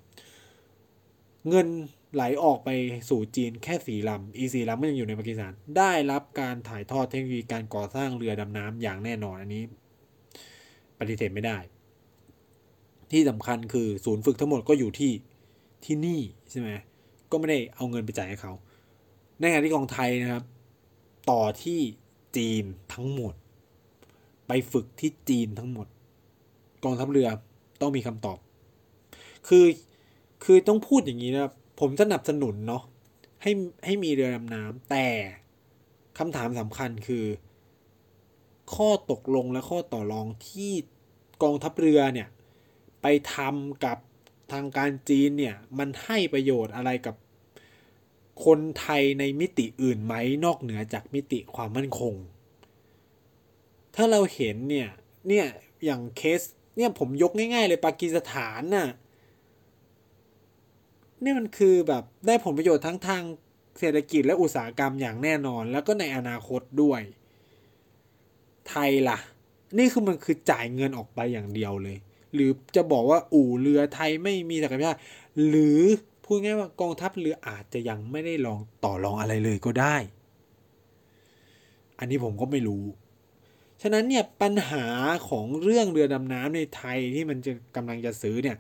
[1.49, 1.69] เงิน
[2.15, 2.71] ไหลออกไป
[3.11, 9.63] สู่จีนแค่สีลำ อีสีลำก็ยังอยู่ในปากีสถาน ได้รับการถ่ายทอดเทคโนโลยีการก่อสร้างเรือดำน้ำอย่างแน่นอนอันนี้
[10.99, 11.59] ปฏิเสธไม่ได้
[13.13, 15.13] ที่สำคัญคือศูนย์ฝึกทั้งหมดก็อยู่ที่
[15.85, 16.69] ที่นี่ใช่ไหม
[17.31, 18.53] ก็ไม่ได้เอาเงินไปจ่ายให้เขา
[19.39, 20.45] ในขณะที่กองไทยนะครับ
[21.31, 21.81] ต่อที่
[22.37, 23.35] จีนทั้งหมด
[24.47, 25.87] ไปฝึกที่จีนทั้งหมด
[26.85, 27.29] กองทัพเรือ
[27.81, 28.39] ต้องมีคำตอบ
[29.49, 29.65] คือ
[30.45, 32.83] คือต้องพูดอย่างนี้นะครับผมสนับสนุนเนาะ
[33.43, 33.51] ให้
[33.85, 35.07] ให้มีเรือดำน้ำแต่
[36.19, 37.25] คำถามสำคัญคือ
[38.75, 40.73] ข้อตกลงและข้อต่อรองที่
[41.43, 42.29] กองทัพเรือเนี่ย
[43.03, 43.99] ไปทำกับ
[44.53, 47.17] ทางการจีนเนี่ย มันให้ประโยชน์อะไรกับ
[48.45, 52.15] คนไทยในมิติอื่นไหมนอกเหนือจากมิติความมั่นคง
[53.95, 54.89] ถ้าเราเห็นเนี่ย
[55.29, 55.47] เนี่ย
[55.85, 56.41] อย่างเคส
[56.77, 58.89] เนี่ยผมยกง่าย ๆ เลยปากีสถานน่ะ
[61.23, 63.23] นี่มันคือแบบได้ผลประโยชน์ทั้งทาง
[63.79, 67.01] เศรษฐกิจและอุตสาหกรรมอย่างแน่นอน แล้วก็ในอนาคตด้วย
[68.69, 69.19] ไทยล่ะ
[69.79, 71.97] นี่คือมันคือจ่ายเงินออกไปอย่างเดียวเลย
[72.35, 74.99] หรือจะบอกว่าอู่เรือไทยไม่มีศักยภาพ
[75.49, 75.81] หรือ
[76.25, 79.97] พูดง่ายว่ากองทัพเรืออาจจะยังไม่ได้ลองต่อรองอะไรเลยก็ได้
[81.99, 82.85] อันนี้ผมก็ไม่รู้
[83.83, 84.87] ฉะนั้นเนี่ยปัญหา
[85.29, 88.57] ของเรื่องเรือดำน้ำในไทยที่มันจะกำลังจะซื้อเนี่ย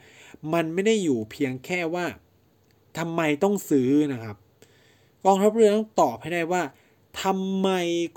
[0.52, 2.06] มันไม่ได้อยู่เพียงแค่ว่า
[2.98, 4.36] ทำไมต้องซื้อนะครับ
[5.24, 6.62] กองทัพเรือต้องตอบให้ได้ว่า
[7.22, 7.68] ทำไม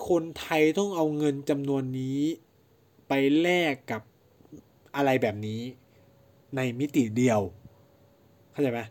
[0.09, 2.21] คนไทยต้องเอาเงินจำนวนนี้
[3.07, 4.01] ไปแลกกับ
[4.95, 5.61] อะไรแบบนี้
[6.55, 7.41] ในมิติเดียว
[8.51, 8.81] เข้าใจไหม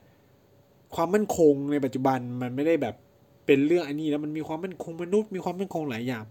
[0.95, 2.95] ความมั่นคงในปัจจุบันมันไม่ได้แบบ
[3.47, 6.25] เป็นเรื่องอันนี้แล้วมันมีความมั่นคงมนุษย์มีความมั่นคงหลายอย่าง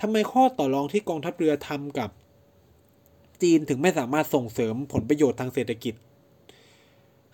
[0.00, 2.10] ทำไมข้อต่อรองที่กองทัพเรือทำกับ
[3.42, 5.94] จีนถึงไม่สามารถส่งเสริมผลประโยชน์ทางเศรษฐกิจ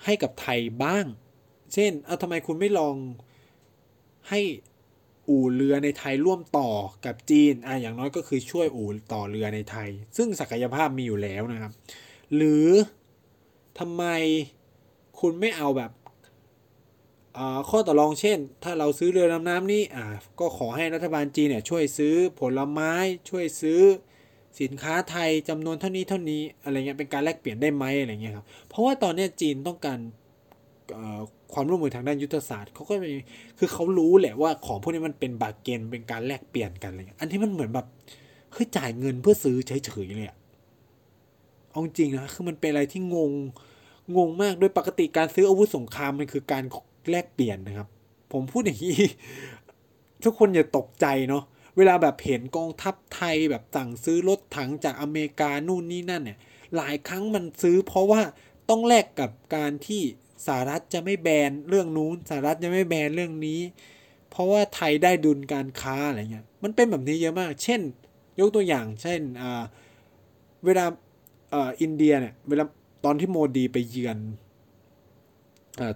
[0.04, 1.04] ให้กับไทยบ้าง
[1.74, 2.94] เช่น เอาทำไมคุณไม่ลอง
[4.28, 4.40] ให้
[5.28, 6.70] อู่เรือในไทยร่วมต่อ
[7.06, 11.72] กับจีนอะอย่างน้อยก็คือช่วยอู่ต่อเรือในไทย ซึ่งศักยภาพมีอยู่แล้วนะครับ
[12.34, 12.68] หรือ
[13.78, 14.04] ทำไม
[15.20, 15.90] คุณไม่เอาแบบ
[17.70, 20.04] ข้อต่อรองเช่น ถ้าเราซื้อเรือดำน้ำนี่อ่า
[20.40, 22.92] ก็ขอให้รัฐบาลจีนเนี่ยช่วยซื้อผลไม้
[23.30, 23.80] ช่วยซื้อ
[24.60, 29.98] สินค้าไทยจำนวนเท่านี้เท่านี้อะไรเงี้ยเป็นการแลกเปลี่ยนได้ไหมอะไรเงี้ยครับเพราะว่าตอนนี้จีนต้องการ
[31.52, 33.12] ความร่วมมือทางด้านยุทธศาสตร์เขาก็มี
[33.58, 37.86] คือเขารู้แหละว่าของพวกนี้มันเป็นบาเกนเป็นการแลกเปลี่ยนกันอะไรเงี้ยอันที่มันเหมือนแบบ
[38.52, 40.36] เฮ้ยจ่ายเงินเพื่อซื้อเฉยๆเลยอะ
[41.70, 43.32] เอาจริงนะคือมันเป็นอะไรที่งง
[44.16, 46.64] งงมากโดยปกติการซื้ออาวุธสงครามมันคือการ
[47.10, 47.88] แลกเปลี่ยนนะครับ
[48.32, 49.00] ผมพูดอย่างนี้
[50.24, 51.44] ทุกคนอย่าตกใจเนาะ
[51.76, 56.38] เวลาแบบเห็นกองทัพไทยแบบสั่งซื้อรถถังจากอเมริกานู่นนี่นั่นเนี่ย
[56.76, 58.20] หลายครั้งมันซื้อเพราะว่า
[58.70, 60.02] ต้องแลกกับการที่
[60.46, 63.60] สหรัฐจะไม่แบนเรื่องนู้นสหรัฐจะไม่แบนเรื่องนี้
[64.30, 67.80] เพราะว่าไทยได้ดุลการค้าอะไรเงี้ยมันเป็นแบบนี้เยอะมาก เช่น
[68.40, 69.20] ยกตัวอย่างเช่น
[70.64, 70.84] เวลา
[71.80, 72.64] อินเดียเนี่ยเวลา
[73.04, 74.18] ตอนที่โมดีไปเยือน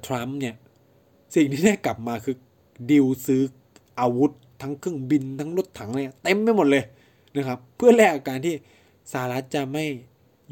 [0.07, 0.55] ทรัมป์เนี่ย
[1.35, 2.37] สิ่งที่ได้กลับมาคือ
[2.91, 3.43] ดิวซื้อ
[4.01, 4.33] อาวุธ
[4.63, 6.85] ทั้งเครื่องบินทั้งรถถังเนี่ยเต็มไปหมดเลย
[7.37, 8.55] นะครับ เพื่อแลกกับการที่
[9.13, 9.85] สหรัฐจะไม่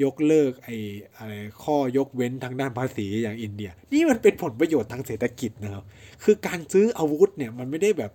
[0.05, 0.77] ยกเลิกไอ้
[1.17, 1.33] อะไร
[1.63, 5.85] ข้อยกเว้นทางด้านภาษีอย่างอินเดีย นี่มันเป็นผลประโยชน์ทางเศรษฐกิจนะครับ
[6.23, 8.13] คือการซื้ออาวุธเนี่ยมันไม่ได้แบบ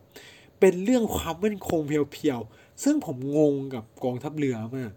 [0.59, 4.91] เป็นเรื่องความมั่นคงเพียวๆ ซึ่งผมงงกับกองทัพเรือมาก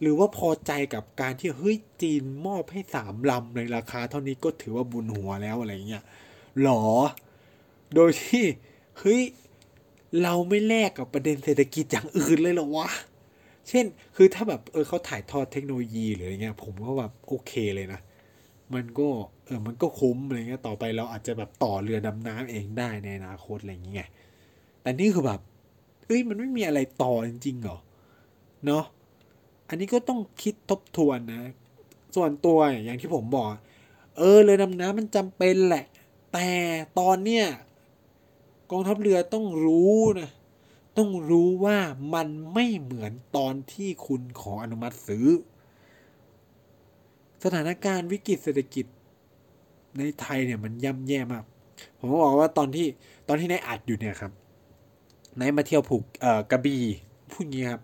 [0.00, 6.04] หรือว่าพอใจกับการที่เฮ้ยจีนมอบให้สามลำในราคาเท่านี้ก็ถือว่าบุญหัวแล้วอะไรเงี้ย
[6.62, 6.84] หรอ
[7.94, 8.44] โดยที่
[8.98, 9.20] เฮ้ย
[10.22, 12.88] เราไม่แลกกับประเด็นเศรษฐกิจอย่างอื่นเลยเหรอวะ
[13.70, 18.00] เช่น คือถ้าแบบเออเขาถ่ายทอดเทคโนโลยีหรืออะไรเงี้ยผมก็แบบโอเคเลยนะ
[18.74, 19.08] มันก็
[19.46, 24.08] เออมันก็คุ้มอะไรเงี้ยต่อไปเราอาจจะแบบต่อเรือดำน้ำเองได้ในอนาคตอะไรอย่างเงี้ย
[24.82, 25.40] แต่นี่คือแบบ
[26.06, 27.78] เอ้ยมันไม่มีอะไรต่อจริงๆหรอ
[28.66, 28.84] เนาะ
[29.68, 31.42] อันนี้ก็ต้องคิดทบทวนนะ
[32.16, 33.46] ส่วนตัวอย่างที่ผมบอก
[34.16, 35.84] เออเรือดำน้ำมันจำเป็นแหละ
[36.32, 36.48] แต่
[36.98, 37.44] ตอนเนี้ย
[38.70, 40.30] กองทัพเรือต้องรู้นะ
[40.96, 41.78] ต้องรู้ว่า
[42.14, 45.26] มันไม่เหมือนตอนที่คุณขออนุมัติซื้อ
[47.44, 48.86] สถานการณ์วิกฤตเศรษฐกิจ
[49.98, 51.44] ในไทยเนี่ยมันย่ำแย่มาก
[51.98, 52.86] ผมก็บอกว่าตอนที่
[53.28, 54.32] ตอนที่นายอัดอยู่เนี่ยครับ
[55.38, 56.82] นายมาเที่ยวผูกเอ่อกระบี่
[57.30, 57.82] พูดงี้ครับ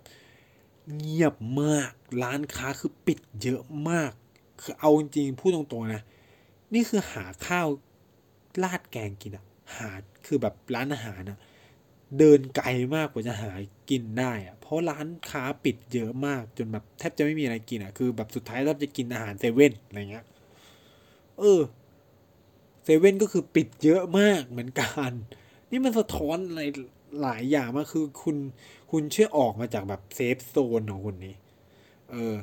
[0.99, 1.93] เงียบมาก
[2.23, 4.13] ร้านค้าคือปิดเยอะมาก
[4.61, 6.03] คือเอาจริงพูดตรงๆนะ
[6.75, 7.69] นี่คือหาข้าว
[8.63, 9.45] ลาดแกงกินอะ
[9.77, 9.91] หา
[10.27, 11.39] คือแบบร้านอาหารนะ
[12.19, 13.53] เดินไกลมากกว่าจะหา
[13.91, 20.27] กินได้อะเพราะร้านค้าปิดเยอะมากจนแบบแทบจะไม่มีอะไรกินอะคือแบบสุดท้ายเราจะกินอาหารเซเว่นอะไรเงี้ย
[21.39, 21.61] เออ
[22.85, 25.13] เซเว่นก็คือปิดเยอะมากเหมือนกัน
[25.71, 26.63] นี่มันสะท้อนอะไร
[27.23, 28.37] หลายอย่างมากคือคุณ
[28.91, 31.35] คุณเชื่อออกมาจากแบบเซฟโซนของคุณนี้
[32.11, 32.35] เออ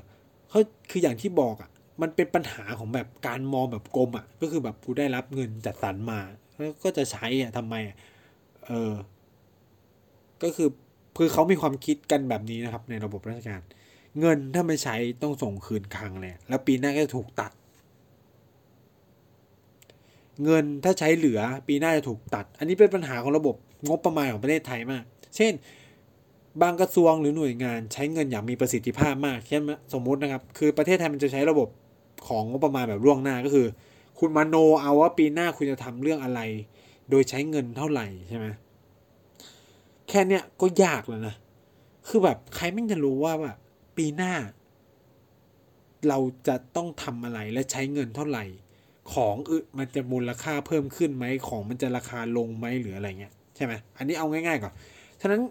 [0.49, 0.59] เขา
[0.89, 1.69] คืออย่างที่บอกอะ่ะ
[2.01, 6.19] มันเป็นปัญหาของแบบการมองแบบกลมอะ่ะ ก็คือแบบกูได้รับเงินจัดสรรมา
[6.55, 7.97] แล้วก็จะใช้อะ่ะทำไมอะ
[8.67, 8.91] เออ
[10.43, 10.69] ก็คือ
[11.17, 13.61] คือเขามีความคิดกันแบบนี้นะครับ ในระบบราชการ
[14.19, 17.51] เงินถ้าไม่ใช้ต้องส่งคืนคลังเลยแล้วปีหน้าก็จะถูกตัด
[20.43, 23.55] เงินถ้าใช้เหลือปีหน้าจะถูกตัด อันนี้เป็นปัญหาของระบบ
[23.87, 25.03] งบประมาณของประเทศไทยมาก
[25.35, 25.53] เช่น
[26.61, 29.61] บางกระทรวงหรือหน่วยงานใช้เงินอย่างมีประสิทธิภาพมากเช่น
[29.93, 31.67] สมมุตินะครับ คือประเทศไทยมันจะใช้ระบบ
[32.27, 33.67] ของงบประมาณแบบล่วงหน้าก็คือ
[34.19, 36.41] คุณมาโนเอาว่าปีหน้าคุณจะทำเรื่องอะไร
[37.09, 38.45] โดยใช้เงินเท่าไหร่ใช่ไหม
[40.13, 41.35] ค่เนี้ยก็ยากแล้วนะ
[42.07, 43.57] คือแบบใครไม่จะรู้ว่าแบบ
[43.97, 44.33] ปีหน้า
[46.09, 48.45] เราจะต้องทำอะไรและใช้เงินเท่าไหร่
[49.13, 54.73] ของอึมันจะมูลค่าเพิ่มขึ้นไหมของมันจะราคาลงไหมหรืออะไรเงี้ยใช่ไหมอันนี้เอาง่ายๆก่อน
[55.21, 55.41] ฉะนั้น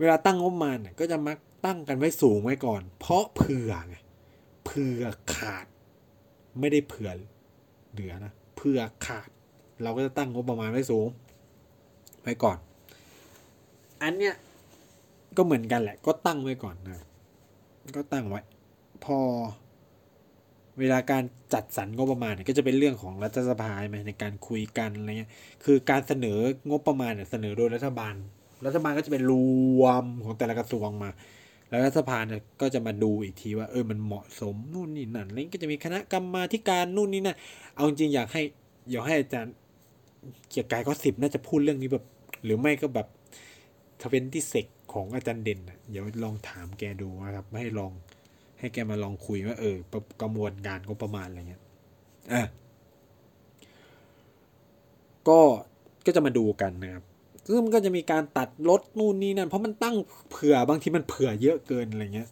[0.00, 3.96] เวลาตั้งงบประมาณเนี่ยก็จะมักตั้งกันไว้สูงไว้ก่อน เพราะเผื่อไง
[4.64, 5.02] เผื่อ
[5.34, 5.66] ขาด
[6.60, 7.10] ไม่ได้เผื่อ
[7.92, 9.28] เหลือนะเผื่อขาด
[9.82, 11.08] เราก็จะตั้งงบประมาณไว้สูง
[12.22, 12.58] ไว้ก่อน
[14.02, 14.34] อันเนี้ย
[15.36, 17.00] ก็เหมือนกันแหละ ก็ตั้งไว้ก่อนนะ
[17.96, 18.40] ก็ตั้งไว้
[19.04, 19.18] พอ
[20.78, 21.22] เวลาการ
[21.54, 25.30] จัดสรรงบประมาณเนี่ยก็จะเป็นเรื่องของรัฐสภาใช่ไหมในการคุยกันอะไรเงี้ย
[25.64, 26.38] คือการเสนอ
[26.70, 28.14] งบประมาณเนี่ยเสนอโดยรัฐบาล
[28.66, 29.32] รัฐบาลก็จะเป็นร
[29.80, 31.10] วมของแต่ละกระทรวงมา
[31.70, 37.36] แล้วรัฐสภาเนี่ยก็จะมาดูอีกทีว่าเออมันเหมาะสมนู่นนี่นั่นแล้วก็จะมีคณะกรรมาการนู่นนี่นั่น
[37.74, 38.42] เอาจริงอยากให้
[38.90, 39.54] อยากให้อาจารย์
[40.48, 42.04] เกียรติกายก็สิบน่าจะพูดเรื่องนี้แบบ
[42.44, 43.06] หรือไม่ก็แบบ
[44.02, 47.92] ทเวนตี้เซกของอาจารย์เด่นเดี๋ยวลองถามแกดูนะครับให้ลอง
[48.58, 49.76] ให้แกมาลองคุยว่าเออ
[50.22, 51.62] กระบวนการงบประมาณอะไรเงี้ย
[52.32, 52.42] อะ
[55.28, 55.40] ก็
[56.06, 57.04] ก็จะมาดูกันนะครับ
[57.46, 59.96] ซึ่งมันก็จะมีการตัดลดนู่นนี่นั่นเพราะมันตั้ง
[60.30, 62.28] เผื่อบางทีมันเผื่อเยอะเกินอะไรเงี้ย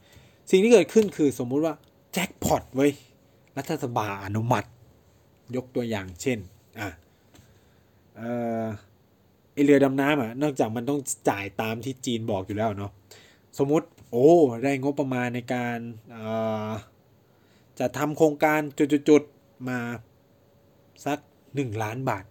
[0.50, 1.74] สิ่งที่เกิดขึ้นคือสมมุติว่า
[2.12, 2.92] แจ็คพอตเว้ย
[3.56, 4.68] รัฐสภาอนุมัติ
[5.56, 6.38] ยกตัวอย่างเช่น
[6.80, 6.88] อะ
[8.16, 8.30] เอ่
[8.62, 8.64] อ
[9.54, 12.92] ไอเรือดำน้ำอะนอกจากมันต้องจ่ายตามที่จีนบอกอยู่แล้วเนาะ
[13.58, 14.28] สมมุติโอ้
[14.62, 15.78] ได้งบประมาณในการ
[17.78, 18.60] จะทำโครงการ
[19.08, 19.78] จุดๆมา
[21.06, 21.18] สัก
[21.54, 22.24] หนึ่งล้านบาท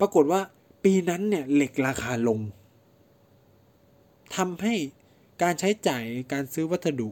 [0.00, 0.40] ปรากฏว่า
[0.84, 2.40] ปีนั้นเนี่ยเหล็กราคาลง
[4.36, 4.74] ทำให้
[5.42, 7.10] การใช้จ่ายการซื้อวัสดุ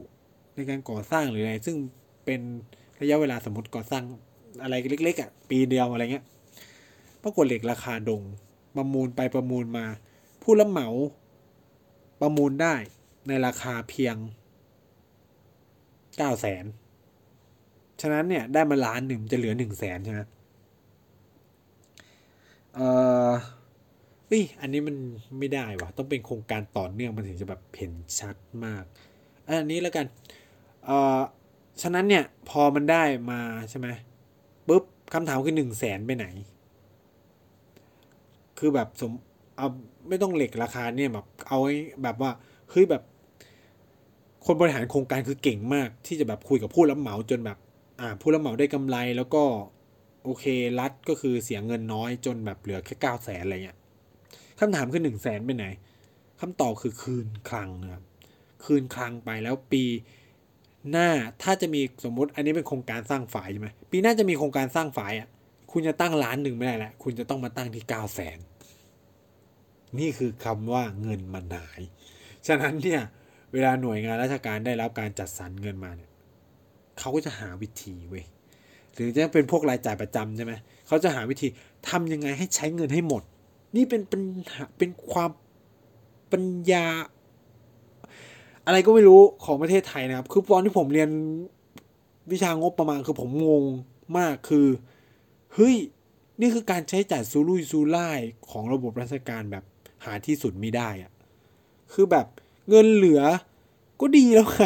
[0.55, 1.77] ในการก่อสร้างหรืออะไรซึ่ง
[2.25, 2.41] เป็น
[3.01, 4.03] ระยะเวลาสมมติก่อสร้าง
[4.61, 6.25] อะไรเล็กๆอะ่ะปีเดียวอะไรเงี้ย
[7.23, 8.21] ปรากฏเหล็กราคาดง
[8.75, 9.85] ประมูลไปประมูลมา
[10.41, 10.87] ผู้รับเหมา
[12.21, 12.75] ประมูลได้
[13.27, 14.15] ในราคาเพียง
[16.17, 16.65] เก้าแสน
[18.01, 20.21] ฉะนั้นเนี่ยได้มาล้านหนึ่งจะเหลือหนึ่งแสนใช่ไหม
[22.75, 22.87] เอ่
[23.29, 23.31] อ
[24.27, 24.95] เฮ้ยอันนี้มัน
[25.39, 28.83] ไม่ได้วะต้องเป็นโครงการต่อเนื่องมันถึงจะแบบเห็นชัดมาก
[29.47, 30.05] อันนี้แล้วกัน
[30.85, 31.19] เอ่อ
[31.81, 33.87] ฉะนั้นเนี่ยพอมันได้มาใช่ไหม
[34.67, 36.25] ปุ๊บคำถามคือหนึ่งแสนไปไหน
[38.63, 39.11] คือแบบสม
[39.57, 39.67] เอา
[40.09, 42.31] ไม่ต้องเหล็กราคาเนี่ยแบบเอาไว้แบบว่า
[42.69, 43.03] เฮ้ยแบบ
[44.45, 47.57] คนบริหารโครงการคือเก่งมาก ที่จะแบบคุยกับผู้รับเหมาจนแบบ
[47.99, 49.43] อ่า ผู้รับเหมาได้กำไรแล้วก็
[50.23, 50.45] โอเค
[50.79, 53.77] รัฐก็คือเสียเงินน้อยจนแบบเหลือแค่เก้าแสนอะไรเงี้ย
[54.59, 55.65] คำถามคือหนึ่งแสนไปไหน
[56.39, 58.03] คำตอบคือคืนคลังนะครับ
[58.65, 59.83] คืนคลังไปแล้วปี
[60.91, 61.09] หน้า
[61.43, 65.27] ถ้าจะมีสมมติอันนี้เป็นโครงการสร้างฝายใช่ไหมปีหน้าจะมีโครงการสร้างฝายอะ
[65.71, 68.37] คุณจะตั้งล้านหนึ่งไม่ได้แหละคุณจะต้องมาตั้งที่เก้าแสน
[69.99, 71.81] นี่คือคำว่าเงินมันหาย
[72.47, 73.01] ฉะนั้นเนี่ย
[73.53, 76.09] เวลาหน่วยงานราชการได้รับการจัดสรรเงินมาเนี่ย
[76.99, 78.25] เขาก็จะหาวิธีเว้ย
[78.93, 80.53] หรือจะเป็นพวกรายจ่ายประจำใช่ไหม
[80.87, 81.47] เขาจะหาวิธี
[81.89, 83.23] ทำยังไงให้ใช้เงินให้หมด
[83.75, 84.21] นี่เป็นปัญ
[84.53, 85.29] หาเป็นความ
[86.31, 86.85] ปัญญา
[88.65, 91.09] อะไรก็ไม่รู้ของประเทศไทยนะครับ คือตอนที่ผมเรียน
[92.31, 93.63] วิชางบประมาณคือผมงง
[94.17, 94.67] มากคือ
[95.53, 95.75] เฮ้ย
[96.41, 98.19] นี่คือการใช้จ่ายซูรุ่ยซูร่าย
[98.49, 99.63] ของระบบราชการแบบ
[100.05, 101.11] หาที่สุดไม่ได้อะ
[101.93, 102.25] คือแบบ
[102.69, 103.21] เงินเหลือ
[104.01, 104.65] ก็ดีแล้วไง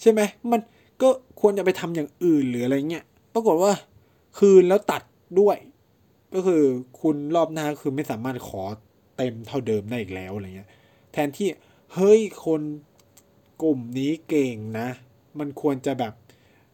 [0.00, 0.60] ใช่ไหมมัน
[1.02, 1.08] ก็
[1.40, 3.04] ควรจะไปทำอย่างอื่นหรืออะไรเงี้ย
[3.34, 3.72] ปรากฏว่า
[4.38, 5.02] คืนแล้วตัด
[5.40, 5.58] ด้วย
[6.34, 6.62] ก็คือ
[7.00, 8.62] คุณรอบหน้าคือไม่สามารถขอ
[9.16, 10.70] เต็มเท่าเดิมได้อีกแล้วอะไรเงี้ย
[11.12, 11.48] แทนที่
[11.94, 12.60] เฮ้ยคน
[13.62, 14.88] กลุ่มนี้เก่งนะ
[15.38, 16.14] มันควรจะแบบ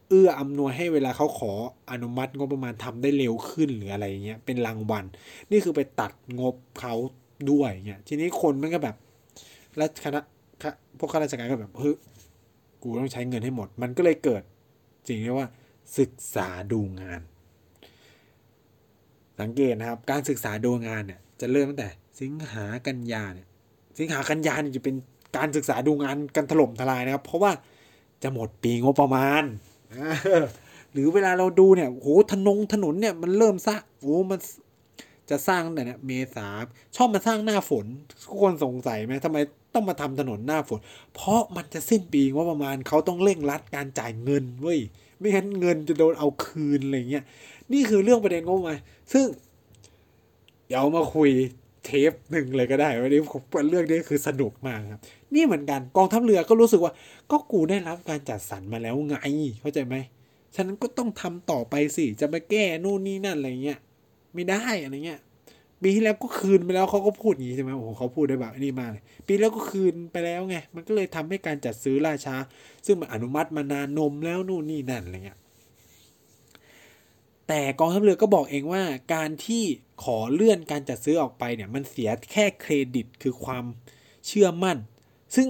[0.09, 1.51] เอื้ออำนวยให้เวลาเขาขอ
[1.91, 5.05] อนุมัติงบประมาณทำได้เร็วขึ้นหรืออะไรเงี้ยเป็นรางวัล
[5.51, 6.93] นี่คือไปตัดงบเขา
[7.51, 8.95] ด้วยเงี้ยทีนี้คนมันก็แบบ
[9.77, 10.21] แล้วคณะ
[10.99, 11.95] พวกข้าราชการก็แบบเฮ้ย
[12.83, 14.41] กูต้องใช้เงินให้หมด มันก็เลยเกิด
[15.07, 15.47] สิ่งที่ว่า
[15.99, 17.21] ศึกษาดูงาน
[19.39, 21.89] สังเกตนะครับ การศึกษาดูงานเนี่ย จะเริ่มตั้งแต่
[22.21, 23.47] สิงหากันยาเนี่ย
[23.99, 24.95] สิงหากันยาเนี่ยจะเป็น
[25.37, 27.51] การศึกษาดูงานกันถล่มทลายนะครับ เพราะว่า
[28.23, 29.43] จะหมดปีงบประมาณ
[30.91, 34.39] หรือเวลาเราดูเนี่ยโหถนนถนนเนี่ยมันเริ่มสร้างโอ้มัน
[35.29, 36.47] จะสร้างแต่เนี่ยเมษา
[36.95, 37.85] ชอบมาสร้างหน้าฝน
[38.23, 39.37] ทุกคนสงสัยไหมทำไม
[39.73, 40.79] ต้องมาทำถนนหน้าฝน
[41.15, 44.79] เพราะมันจะสิ้นปีงบประมาณเขาต้องเร่งรัดการจ่ายเงินเว้ย
[45.19, 47.23] ไม่งั้นเงินจะโดนเอาคืนอะไรเงี้ย
[47.73, 48.77] นี่คือเรื่องประเด็นงบประมาณ
[49.13, 49.25] ซึ่ง
[50.67, 51.29] เดี๋ยวมาคุย
[51.85, 54.99] เทปหนึ่งเลยก็ได้วันนี้ผมเรื่องนี้คือสนุกมากครับ
[55.33, 56.93] นี่เหมือนกันกองทัพเรือก็รู้สึกว่า
[57.31, 59.15] ก็กูได้รับการจัดสรรมาแล้วไง
[59.61, 59.95] เข้าใจไหม
[60.55, 63.79] ฉะนั้นก็ต้องทำต่อไปสิจะมาแก้นู่นนี่นั่นอะไรเงี้ย
[64.33, 65.21] ไม่ได้อะไรเงี้ย
[65.81, 72.35] ปีที่แล้วก็คืนไปแล้วเขาก็พูดอย่างนี้ใช่ไหมโอ้โหเขาพูดได้แบบนี่มากเลยปีแล้วก็คืนไปแล้วไงมันก็เลยทำให้การจัดซื้อล่าช้า
[72.85, 75.39] ซึ่งมันอนุมัติมานานนมแล้วนู่นนี่นั่นอะไรเงี้ย
[77.47, 79.63] แต่กองทัพเรือก็บอกเองว่าการที่
[80.03, 83.63] ขอเลื่อนการจัดซื้อออกไปเนี่ยมันเสียแค่เครดิตคือความ
[84.27, 84.77] เชื่อมั่น
[85.35, 85.47] ซึ่ง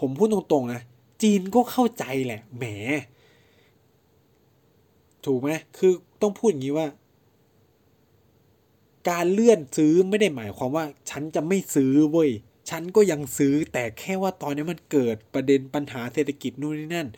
[0.00, 0.82] ผมพูดตรงๆนะ
[1.22, 2.64] จีนก็เข้าใจแหละแหม
[5.26, 5.92] ถูกไหมคือ
[6.22, 6.86] ต้องพูดอย่างนี้ว่า
[9.10, 12.30] การเลื่อนซื้อไม่ได้หมายความว่าฉันจะไม่ซื้อเว้ย
[12.70, 17.08] ฉันก็ยังซื้อแต่แค่ว่าตอนนี้มันเกิดประเด็นปัญหาเศรษฐกิจนู่นนี่นั่น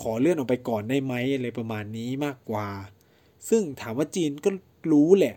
[0.00, 2.68] ขอเลื่อนออกไปก่อนได้ไหมอะไรประมาณนี้มากกว่า
[3.48, 4.50] ซึ่งถามว่าจีนก็
[4.92, 5.36] รู้แหละ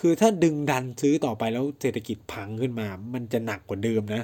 [0.00, 4.22] คือถ้าดึงดันซื้อต่อไปแล้วเศรษฐกิจพังขึ้นมา มันจะหนักกว่าเดิมนะ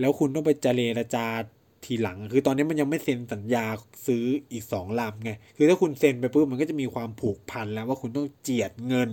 [0.00, 0.66] แล้วคุณต้องไปเจ
[0.98, 1.26] รจา
[1.84, 3.64] ทีหลัง คือตอนนี้มันยังไม่เซ็นสัญญา
[4.06, 9.10] ซื้ออีกสองลำไง คือถ้าคุณเซ็นไปปุ๊บมันก็จะมีความผูกพันแล้วว่าคุณต้องเจียดเงิน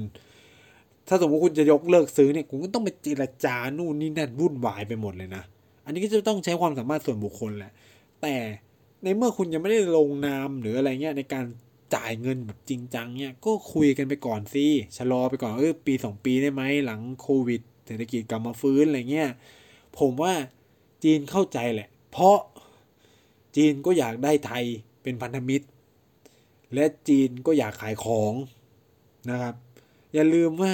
[1.14, 5.43] ถ้าสมมติคุณจะยกเลิกซื้อเนี่ยคุณก็ต้องไปเจรจานู่นนี่นั่นวุ่นวายไปหมดเลยนะ
[5.86, 7.72] อันนี้ก็จะต้องใช้ความสามารถส่วนบุคคลแหละ
[8.22, 8.36] แต่
[9.03, 11.45] ในเมื่อคุณยังไม่ได้ลงนามหรืออะไรเงี้ยในการ
[11.95, 14.66] จ่ายเงินแบบจริงจังเนี่ยก็คุยกันไปก่อนสิ
[14.97, 19.30] ชะลอไปก่อนเออปีสองปีได้ไหมหลังโควิด เศรษฐกิจกลับมาฟื้นอะไรเงี้ย
[19.99, 20.34] ผมว่า
[21.03, 22.38] จีนเข้าใจแหละ เพราะ
[23.55, 24.66] จีนก็อยากได้ไทย
[25.03, 25.66] เป็นพันธมิตร
[26.74, 28.34] และจีนก็อยากขายของ
[29.30, 29.55] นะครับ
[30.14, 30.74] อย่าลืมว่า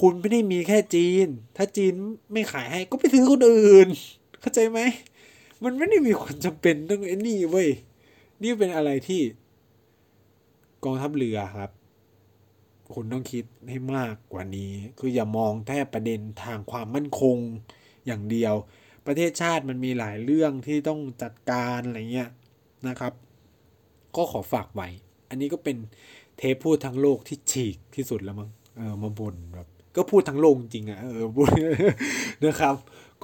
[0.00, 1.26] คุณไม่ได้มีแค่จีน
[1.56, 1.92] ถ้าจีน
[2.32, 3.88] ไม่ขายให้ก็ไปซื้อคนอื่น
[4.40, 4.80] เข้าใจไหม
[5.64, 7.68] มันไม่ได้มีความจำเป็นต้องไอ้นี่เว้ย
[8.42, 9.20] นี่เป็นอะไรที่
[10.84, 11.70] กองทัพเรือครับ
[12.94, 17.38] คุณต้องคิดให้มากกว่านี้ คืออย่ามองแค่ประเด็นทางความมั่นคง
[18.06, 18.54] อย่างเดียว
[19.06, 22.30] ประเทศชาติมันมีหลายเรื่องที่ต้องจัดการอะไรเงี้ย
[22.88, 23.12] นะครับ
[24.16, 24.88] ก็ขอฝากไว้
[25.28, 25.76] อันนี้ก็เป็น
[26.36, 31.26] เทปพูดทั้งโลกที่ฉีกที่สุดแล้วมั้ง เออ มาบ่นแบบ ก็พูดทั้งโลกจริงอะเออ
[32.44, 32.74] นะครับ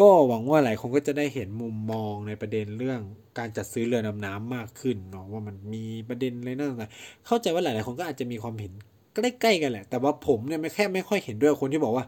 [0.00, 3.00] ก็หวังว่าหลายคนก็จะได้เห็นมุมมองในประเด็นเรื่อง
[3.38, 6.84] การจัดซื้อเรือดำน้ำมากขึ้นเนาะว่ามันมีประเด็นอะไรนั่นอะไร
[7.26, 8.72] เข้าใจว่าหลายๆคนก็อาจจะมีความเห็น
[9.14, 12.04] ใกล้ๆกันแหละ แต่ว่าผมเนี่ยไม่แค่ไม่ค่อยเห็นด้วยคนที่บอกว่า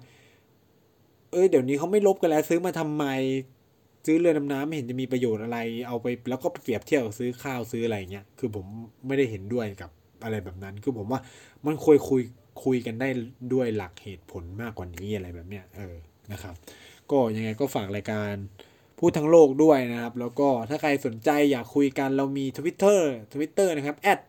[1.32, 3.04] เออเดี๋ยวนี้เขาไม่ลบกันแล้วซื้อมาทำไม
[4.06, 5.58] ซื้อเรือดำน้ำไม่เห็นจะมีประโยชน์อะไร
[5.88, 8.64] เอาไปแล้วก็เปรียบเทียบซื้อข้าวซื้ออะไรเงี้ย คือผม
[9.06, 9.90] ไม่ได้เห็นด้วยกับ
[10.24, 11.20] อะไรแบบนั้น คือผมว่า
[11.66, 12.20] มันคุยคุย
[12.64, 13.08] คุยกันได้
[13.52, 15.96] ด้วยหลักเหตุผลมากกว่านี้อะไรแบบเนี้ยเออ
[16.32, 16.54] นะครับ
[17.10, 18.34] ก็ยังไงก็ฝากรายการ
[18.98, 23.00] พูดทั้งโลกด้วยนะครับ แล้วก็ถ้าใครสนใจอยากคุยกันเรามี Twitter
[23.32, 24.20] Twitter นะครับ at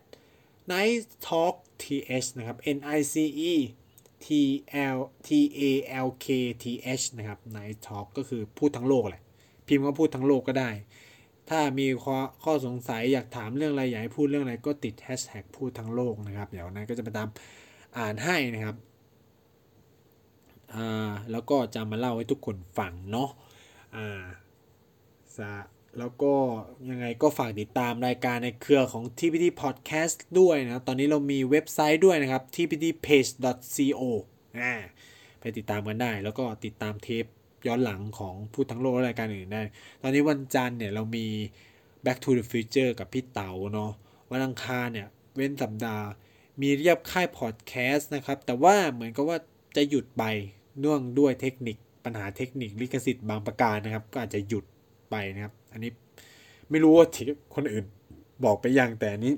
[0.72, 3.14] nice talk th นะครับ n i c
[3.50, 3.54] e
[4.26, 4.28] t
[4.94, 5.28] l t
[5.98, 6.26] a l k
[6.62, 6.64] t
[7.00, 9.22] h นะครับ nice talk ก็คือพูดทั้งโลกแหละ
[9.66, 10.70] พิมพ์ว่าพูดทั้งโลกก็ได้
[11.50, 17.28] ถ้ามีข้อข้อสงสัยอยากถามเรื่องอะไรอยากให้พูดเรื่องอะไรก็ติดแฮชแท็กพูดทั้งโลกนะครับ เดี๋ยวนายก็จะไปตาม
[17.98, 18.76] อ่านให้นะครับ
[20.74, 23.30] อ่าแล้วก็จะมาเล่าให้ทุกคนฟังเนาะ
[23.96, 24.24] อ่า
[25.36, 25.52] สะ
[25.98, 26.34] แล้วก็
[26.90, 34.02] ยังไงก็ฝากติดตามรายการในเครือของ TPT Podcast ด้วยนะ ตอนนี้เรามีเว็บไซต์ด้วยนะครับ tptpage.co
[34.60, 34.72] อ่า
[35.40, 37.24] ไปติดตามกันได้ แล้วก็ติดตามเทป
[37.66, 39.62] ย้อนหลังของพูดทั้งโลกและรายการอื่นได้
[40.02, 41.26] ตอนนี้วันจันทร์เนี่ยเรามี
[42.04, 43.90] Back to the Future กับพี่เต๋าเนาะ
[44.30, 46.04] วันอังคารเนี่ย เว้นสัปดาห์
[46.60, 49.38] มีเลียบค่ายพอดแคสต์นะครับ แต่ว่าเหมือนกับว่า
[49.76, 50.24] จะหยุดไป
[50.78, 54.64] เนื่องด้วยเทคนิคปัญหาเทคนิคลิขสิทธิ์บางประการนะครับ ก็อาจจะหยุด
[55.10, 55.90] ไปนะครับ อันนี้
[56.70, 57.24] ไม่รู้ว่าที่
[57.54, 57.84] คนอื่น
[58.44, 59.34] บอกไปยังแต่นี้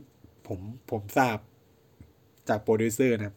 [0.47, 0.61] ผม
[0.91, 1.37] ผมทราบ
[2.49, 3.35] จากโปรดิวเซอร์นะ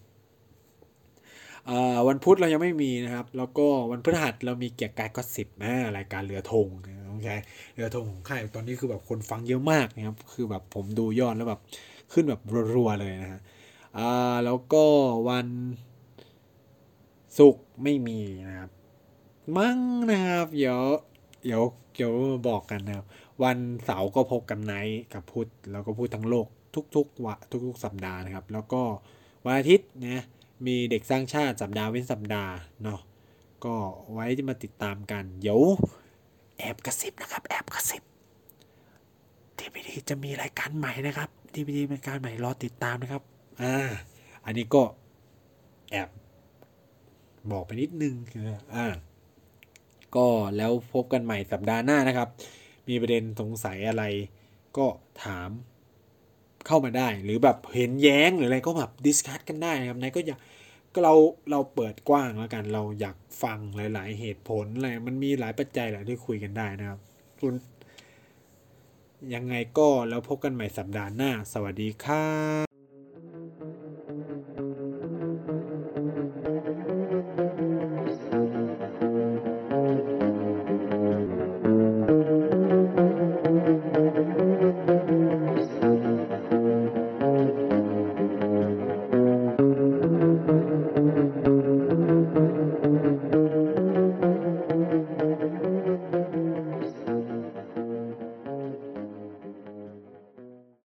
[2.07, 6.67] วันพุธเรายังไม่มีนะครับ แล้วก็วันพฤหัสเรามีเกียกกาย gossip นะรายการเรือธง
[7.09, 7.27] โอเค
[7.75, 11.61] เรือธงของค่ายตอนนี้คือแบบคนฟังเยอะมากนะครับ คือแบบผมดูยอดแล้วแบบ
[12.13, 12.41] ขึ้นแบบ
[12.75, 13.41] รัวๆเลยนะฮะ
[13.97, 14.85] อ่าแล้วก็
[15.29, 15.47] วัน
[17.37, 18.71] ศุกร์ไม่มีนะครับ
[19.57, 19.79] มั้ง
[20.11, 20.79] นะครับ เดี๋ยว
[21.45, 21.63] เดี๋ยว
[21.95, 23.05] เดี๋ยวมาบอกกันนะครับ
[23.43, 26.47] วันเสาร์ก็พบกันไนท์กับพุธแล้วก็พูดทั้งโลก
[26.95, 27.35] ทุกๆวะ
[27.65, 28.81] ทุกๆ สัปดาห์นะครับ แล้วก็
[29.45, 30.23] วันอาทิตย์นะ
[30.67, 32.99] มีเด็กสร้างชาติสัปดาห์เว้นสัปดาห์เนาะ
[33.65, 33.75] ก็
[34.11, 35.59] ไว้จะมาติดตามกัน เดี๋ยว
[36.57, 38.03] แอบกระซิบนะครับ แอบกระซิบ
[39.57, 43.23] ทีพีดีจะมีรายการใหม่นะครับทีพีดีเป็นการใหม่รอติดตามนะครับ
[43.61, 43.75] อ่า
[44.45, 44.83] อันนี้ก็
[45.91, 46.09] แอบ
[47.51, 48.15] บอกไปนิดนึง
[48.47, 48.85] นะอ่า
[50.15, 52.29] ก็แล้วพบกันใหม่สัปดาห์หน้านะครับ
[52.87, 54.03] มีประเด็นสงสัยอะไร
[54.77, 54.87] ก็
[55.23, 55.49] ถาม
[56.67, 60.39] เข้ามาได้ หรือแบบเห็นแย้งหรืออะไรก็แบบ discuss กันได้นะครับนายก็อยาก
[60.93, 61.13] ก็เรา
[61.51, 66.99] เราเปิดกว้างแล้วกัน เราอยากฟังหลาย ๆ เหตุผลอะไรมันมีหลายปัจจัยแหละที่คุยกันได้นะครับ
[67.39, 67.53] คุณ
[69.33, 72.27] ยังไงก็แล้วพบกันใหม่สัปดาห์หน้า สวัสดีครั
[72.65, 72.68] บ